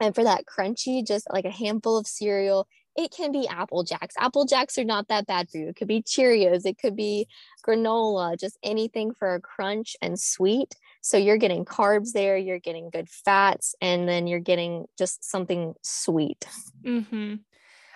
And 0.00 0.14
for 0.14 0.24
that 0.24 0.44
crunchy 0.46 1.06
just 1.06 1.26
like 1.32 1.44
a 1.44 1.50
handful 1.50 1.96
of 1.96 2.06
cereal 2.06 2.66
it 2.96 3.10
can 3.10 3.32
be 3.32 3.46
Apple 3.48 3.82
Jacks. 3.82 4.14
Apple 4.18 4.44
Jacks 4.44 4.78
are 4.78 4.84
not 4.84 5.08
that 5.08 5.26
bad 5.26 5.50
for 5.50 5.58
you. 5.58 5.68
It 5.68 5.76
could 5.76 5.88
be 5.88 6.02
Cheerios, 6.02 6.66
it 6.66 6.78
could 6.78 6.96
be 6.96 7.26
granola, 7.66 8.38
just 8.38 8.58
anything 8.62 9.12
for 9.14 9.34
a 9.34 9.40
crunch 9.40 9.96
and 10.00 10.18
sweet. 10.18 10.74
So 11.00 11.16
you're 11.16 11.36
getting 11.36 11.64
carbs 11.64 12.12
there, 12.12 12.36
you're 12.36 12.58
getting 12.58 12.90
good 12.90 13.08
fats, 13.08 13.74
and 13.80 14.08
then 14.08 14.26
you're 14.26 14.40
getting 14.40 14.86
just 14.96 15.28
something 15.28 15.74
sweet. 15.82 16.46
Mm-hmm. 16.82 17.34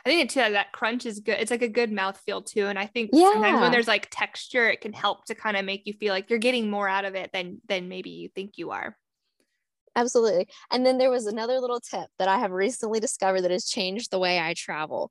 I 0.04 0.08
think 0.08 0.22
it 0.22 0.30
too 0.30 0.52
that 0.52 0.72
crunch 0.72 1.06
is 1.06 1.20
good. 1.20 1.38
It's 1.38 1.50
like 1.50 1.62
a 1.62 1.68
good 1.68 1.92
mouth 1.92 2.18
feel 2.24 2.40
too. 2.40 2.66
And 2.66 2.78
I 2.78 2.86
think 2.86 3.10
yeah. 3.12 3.32
sometimes 3.32 3.60
when 3.60 3.72
there's 3.72 3.88
like 3.88 4.08
texture, 4.10 4.68
it 4.68 4.80
can 4.80 4.92
help 4.92 5.26
to 5.26 5.34
kind 5.34 5.56
of 5.56 5.64
make 5.64 5.86
you 5.86 5.92
feel 5.92 6.14
like 6.14 6.30
you're 6.30 6.38
getting 6.38 6.70
more 6.70 6.88
out 6.88 7.04
of 7.04 7.14
it 7.14 7.30
than 7.32 7.60
than 7.68 7.88
maybe 7.88 8.10
you 8.10 8.28
think 8.34 8.56
you 8.56 8.70
are. 8.70 8.96
Absolutely. 9.98 10.46
And 10.70 10.86
then 10.86 10.98
there 10.98 11.10
was 11.10 11.26
another 11.26 11.58
little 11.58 11.80
tip 11.80 12.06
that 12.20 12.28
I 12.28 12.38
have 12.38 12.52
recently 12.52 13.00
discovered 13.00 13.40
that 13.42 13.50
has 13.50 13.64
changed 13.64 14.12
the 14.12 14.20
way 14.20 14.38
I 14.38 14.54
travel. 14.54 15.10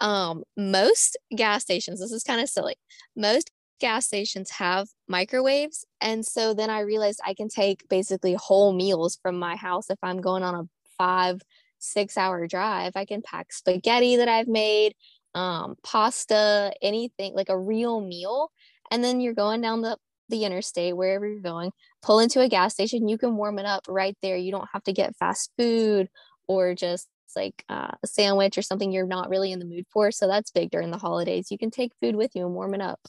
Um, 0.00 0.44
most 0.56 1.16
gas 1.34 1.62
stations, 1.62 1.98
this 1.98 2.12
is 2.12 2.22
kind 2.22 2.40
of 2.40 2.48
silly, 2.48 2.76
most 3.16 3.50
gas 3.80 4.06
stations 4.06 4.50
have 4.50 4.86
microwaves. 5.08 5.84
And 6.00 6.24
so 6.24 6.54
then 6.54 6.70
I 6.70 6.80
realized 6.80 7.20
I 7.26 7.34
can 7.34 7.48
take 7.48 7.88
basically 7.88 8.34
whole 8.34 8.72
meals 8.72 9.18
from 9.20 9.40
my 9.40 9.56
house 9.56 9.90
if 9.90 9.98
I'm 10.04 10.20
going 10.20 10.44
on 10.44 10.54
a 10.54 10.68
five, 10.96 11.42
six 11.80 12.16
hour 12.16 12.46
drive. 12.46 12.92
I 12.94 13.04
can 13.06 13.22
pack 13.22 13.52
spaghetti 13.52 14.16
that 14.16 14.28
I've 14.28 14.48
made, 14.48 14.94
um, 15.34 15.74
pasta, 15.82 16.72
anything 16.80 17.34
like 17.34 17.48
a 17.48 17.58
real 17.58 18.00
meal. 18.00 18.52
And 18.92 19.02
then 19.02 19.20
you're 19.20 19.34
going 19.34 19.62
down 19.62 19.82
the, 19.82 19.98
the 20.28 20.44
interstate, 20.44 20.96
wherever 20.96 21.26
you're 21.26 21.40
going, 21.40 21.72
pull 22.02 22.20
into 22.20 22.40
a 22.40 22.48
gas 22.48 22.74
station, 22.74 23.08
you 23.08 23.18
can 23.18 23.36
warm 23.36 23.58
it 23.58 23.66
up 23.66 23.86
right 23.88 24.16
there. 24.22 24.36
You 24.36 24.52
don't 24.52 24.68
have 24.72 24.84
to 24.84 24.92
get 24.92 25.16
fast 25.16 25.50
food 25.58 26.08
or 26.46 26.74
just 26.74 27.08
like 27.36 27.64
uh, 27.68 27.92
a 28.02 28.06
sandwich 28.06 28.56
or 28.58 28.62
something 28.62 28.90
you're 28.90 29.06
not 29.06 29.28
really 29.28 29.52
in 29.52 29.58
the 29.58 29.64
mood 29.64 29.86
for. 29.92 30.10
So 30.10 30.26
that's 30.26 30.50
big 30.50 30.70
during 30.70 30.90
the 30.90 30.98
holidays. 30.98 31.50
You 31.50 31.58
can 31.58 31.70
take 31.70 31.92
food 32.00 32.16
with 32.16 32.32
you 32.34 32.44
and 32.44 32.54
warm 32.54 32.74
it 32.74 32.80
up. 32.80 33.00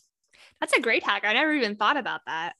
That's 0.59 0.73
a 0.73 0.81
great 0.81 1.03
hack. 1.03 1.23
I 1.25 1.33
never 1.33 1.53
even 1.53 1.75
thought 1.75 1.97
about 1.97 2.21
that. 2.27 2.53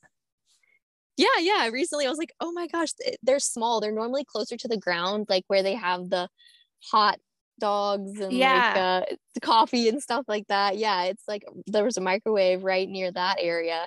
Yeah, 1.17 1.27
yeah. 1.41 1.67
Recently 1.67 2.05
I 2.05 2.09
was 2.09 2.17
like, 2.17 2.33
oh 2.39 2.53
my 2.53 2.67
gosh, 2.67 2.89
they're 3.23 3.39
small. 3.39 3.81
They're 3.81 3.91
normally 3.91 4.23
closer 4.23 4.55
to 4.55 4.67
the 4.69 4.77
ground, 4.77 5.25
like 5.27 5.43
where 5.47 5.63
they 5.63 5.75
have 5.75 6.09
the 6.09 6.29
hot 6.91 7.19
dogs 7.59 8.17
and 8.19 8.31
yeah. 8.31 9.01
like 9.03 9.11
uh, 9.13 9.15
coffee 9.41 9.89
and 9.89 10.01
stuff 10.01 10.23
like 10.29 10.47
that. 10.47 10.77
Yeah, 10.77 11.03
it's 11.03 11.23
like 11.27 11.43
there 11.67 11.83
was 11.83 11.97
a 11.97 12.01
microwave 12.01 12.63
right 12.63 12.87
near 12.87 13.11
that 13.11 13.37
area. 13.41 13.85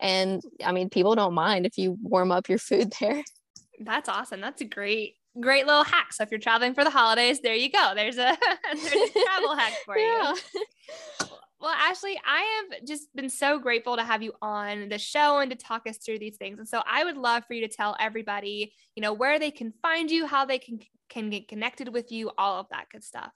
And 0.00 0.42
I 0.64 0.72
mean, 0.72 0.90
people 0.90 1.14
don't 1.14 1.34
mind 1.34 1.66
if 1.66 1.78
you 1.78 1.96
warm 2.02 2.32
up 2.32 2.48
your 2.48 2.58
food 2.58 2.92
there. 3.00 3.22
That's 3.80 4.08
awesome. 4.08 4.40
That's 4.40 4.60
a 4.60 4.66
great 4.66 5.16
great 5.40 5.66
little 5.66 5.84
hack. 5.84 6.12
So 6.12 6.22
if 6.22 6.30
you're 6.30 6.40
traveling 6.40 6.74
for 6.74 6.84
the 6.84 6.90
holidays, 6.90 7.40
there 7.40 7.54
you 7.54 7.70
go. 7.70 7.92
There's 7.94 8.18
a, 8.18 8.36
there's 8.72 8.92
a 8.92 9.24
travel 9.24 9.56
hack 9.56 9.72
for 9.84 9.98
yeah. 9.98 10.32
you. 10.32 11.26
Well, 11.60 11.72
Ashley, 11.72 12.20
I 12.24 12.62
have 12.70 12.86
just 12.86 13.08
been 13.16 13.30
so 13.30 13.58
grateful 13.58 13.96
to 13.96 14.04
have 14.04 14.22
you 14.22 14.32
on 14.42 14.88
the 14.90 14.98
show 14.98 15.38
and 15.38 15.50
to 15.50 15.56
talk 15.56 15.88
us 15.88 15.96
through 15.96 16.18
these 16.18 16.36
things. 16.36 16.58
And 16.58 16.68
so 16.68 16.82
I 16.86 17.04
would 17.04 17.16
love 17.16 17.44
for 17.46 17.54
you 17.54 17.66
to 17.66 17.74
tell 17.74 17.96
everybody, 17.98 18.72
you 18.94 19.00
know, 19.00 19.12
where 19.12 19.38
they 19.38 19.50
can 19.50 19.72
find 19.80 20.10
you, 20.10 20.26
how 20.26 20.44
they 20.44 20.58
can 20.58 20.78
can 21.08 21.30
get 21.30 21.48
connected 21.48 21.92
with 21.92 22.12
you, 22.12 22.30
all 22.36 22.60
of 22.60 22.66
that 22.70 22.86
good 22.90 23.04
stuff. 23.04 23.30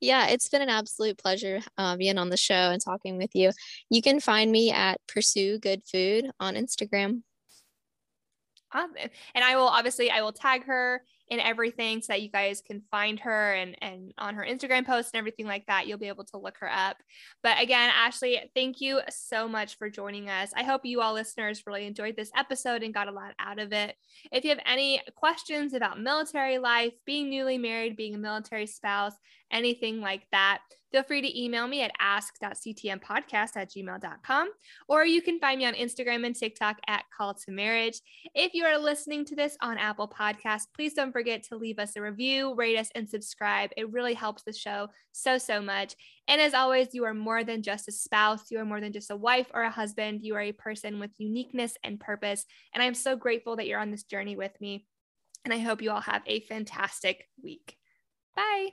Yeah, 0.00 0.28
it's 0.28 0.48
been 0.48 0.62
an 0.62 0.68
absolute 0.68 1.18
pleasure 1.18 1.60
uh, 1.78 1.96
being 1.96 2.18
on 2.18 2.28
the 2.28 2.36
show 2.36 2.54
and 2.54 2.82
talking 2.82 3.16
with 3.16 3.34
you. 3.34 3.50
You 3.90 4.02
can 4.02 4.20
find 4.20 4.52
me 4.52 4.70
at 4.70 5.00
Pursue 5.06 5.58
Good 5.58 5.82
Food 5.90 6.30
on 6.38 6.54
Instagram. 6.54 7.22
And 9.34 9.44
I 9.44 9.56
will 9.56 9.68
obviously 9.68 10.10
I 10.10 10.22
will 10.22 10.32
tag 10.32 10.64
her 10.64 11.02
in 11.28 11.40
everything 11.40 12.00
so 12.00 12.12
that 12.12 12.22
you 12.22 12.30
guys 12.30 12.60
can 12.60 12.82
find 12.90 13.18
her 13.20 13.54
and 13.54 13.76
and 13.82 14.12
on 14.18 14.34
her 14.34 14.44
Instagram 14.44 14.86
posts 14.86 15.12
and 15.12 15.18
everything 15.18 15.46
like 15.46 15.66
that. 15.66 15.86
You'll 15.86 15.98
be 15.98 16.08
able 16.08 16.24
to 16.24 16.38
look 16.38 16.58
her 16.58 16.70
up. 16.70 16.96
But 17.42 17.60
again, 17.60 17.90
Ashley, 17.94 18.40
thank 18.54 18.80
you 18.80 19.00
so 19.08 19.48
much 19.48 19.78
for 19.78 19.90
joining 19.90 20.28
us. 20.28 20.52
I 20.54 20.62
hope 20.62 20.84
you 20.84 21.00
all 21.00 21.14
listeners 21.14 21.62
really 21.66 21.86
enjoyed 21.86 22.16
this 22.16 22.30
episode 22.36 22.82
and 22.82 22.94
got 22.94 23.08
a 23.08 23.12
lot 23.12 23.34
out 23.38 23.58
of 23.58 23.72
it. 23.72 23.96
If 24.30 24.44
you 24.44 24.50
have 24.50 24.60
any 24.66 25.00
questions 25.14 25.72
about 25.72 26.00
military 26.00 26.58
life, 26.58 26.92
being 27.04 27.30
newly 27.30 27.58
married, 27.58 27.96
being 27.96 28.14
a 28.14 28.18
military 28.18 28.66
spouse, 28.66 29.14
anything 29.50 30.00
like 30.00 30.26
that, 30.32 30.60
feel 30.92 31.02
free 31.02 31.20
to 31.20 31.40
email 31.40 31.66
me 31.66 31.82
at 31.82 31.92
ask.ctmpodcast 32.00 33.56
at 33.56 33.70
gmail.com, 33.70 34.48
or 34.88 35.04
you 35.04 35.20
can 35.20 35.38
find 35.38 35.58
me 35.58 35.66
on 35.66 35.74
Instagram 35.74 36.24
and 36.24 36.34
TikTok 36.34 36.78
at 36.86 37.04
Call 37.16 37.34
to 37.34 37.50
Marriage. 37.50 38.00
If 38.34 38.54
you 38.54 38.64
are 38.64 38.78
listening 38.78 39.24
to 39.26 39.36
this 39.36 39.56
on 39.60 39.78
Apple 39.78 40.08
Podcasts, 40.08 40.66
please 40.74 40.94
don't 40.94 41.12
forget 41.12 41.42
to 41.44 41.56
leave 41.56 41.78
us 41.78 41.96
a 41.96 42.02
review, 42.02 42.54
rate 42.54 42.78
us, 42.78 42.90
and 42.94 43.08
subscribe. 43.08 43.70
It 43.76 43.92
really 43.92 44.14
helps 44.14 44.42
the 44.42 44.52
show 44.52 44.88
so, 45.12 45.38
so 45.38 45.60
much. 45.60 45.94
And 46.28 46.40
as 46.40 46.54
always, 46.54 46.88
you 46.92 47.04
are 47.04 47.14
more 47.14 47.44
than 47.44 47.62
just 47.62 47.88
a 47.88 47.92
spouse. 47.92 48.50
You 48.50 48.58
are 48.60 48.64
more 48.64 48.80
than 48.80 48.92
just 48.92 49.10
a 49.10 49.16
wife 49.16 49.48
or 49.54 49.62
a 49.62 49.70
husband. 49.70 50.20
You 50.22 50.34
are 50.36 50.40
a 50.40 50.52
person 50.52 50.98
with 50.98 51.10
uniqueness 51.18 51.74
and 51.84 52.00
purpose. 52.00 52.44
And 52.74 52.82
I'm 52.82 52.94
so 52.94 53.16
grateful 53.16 53.56
that 53.56 53.66
you're 53.66 53.80
on 53.80 53.90
this 53.90 54.04
journey 54.04 54.36
with 54.36 54.58
me. 54.60 54.86
And 55.44 55.54
I 55.54 55.58
hope 55.58 55.82
you 55.82 55.90
all 55.92 56.00
have 56.00 56.22
a 56.26 56.40
fantastic 56.40 57.28
week. 57.42 57.76
Bye. 58.34 58.70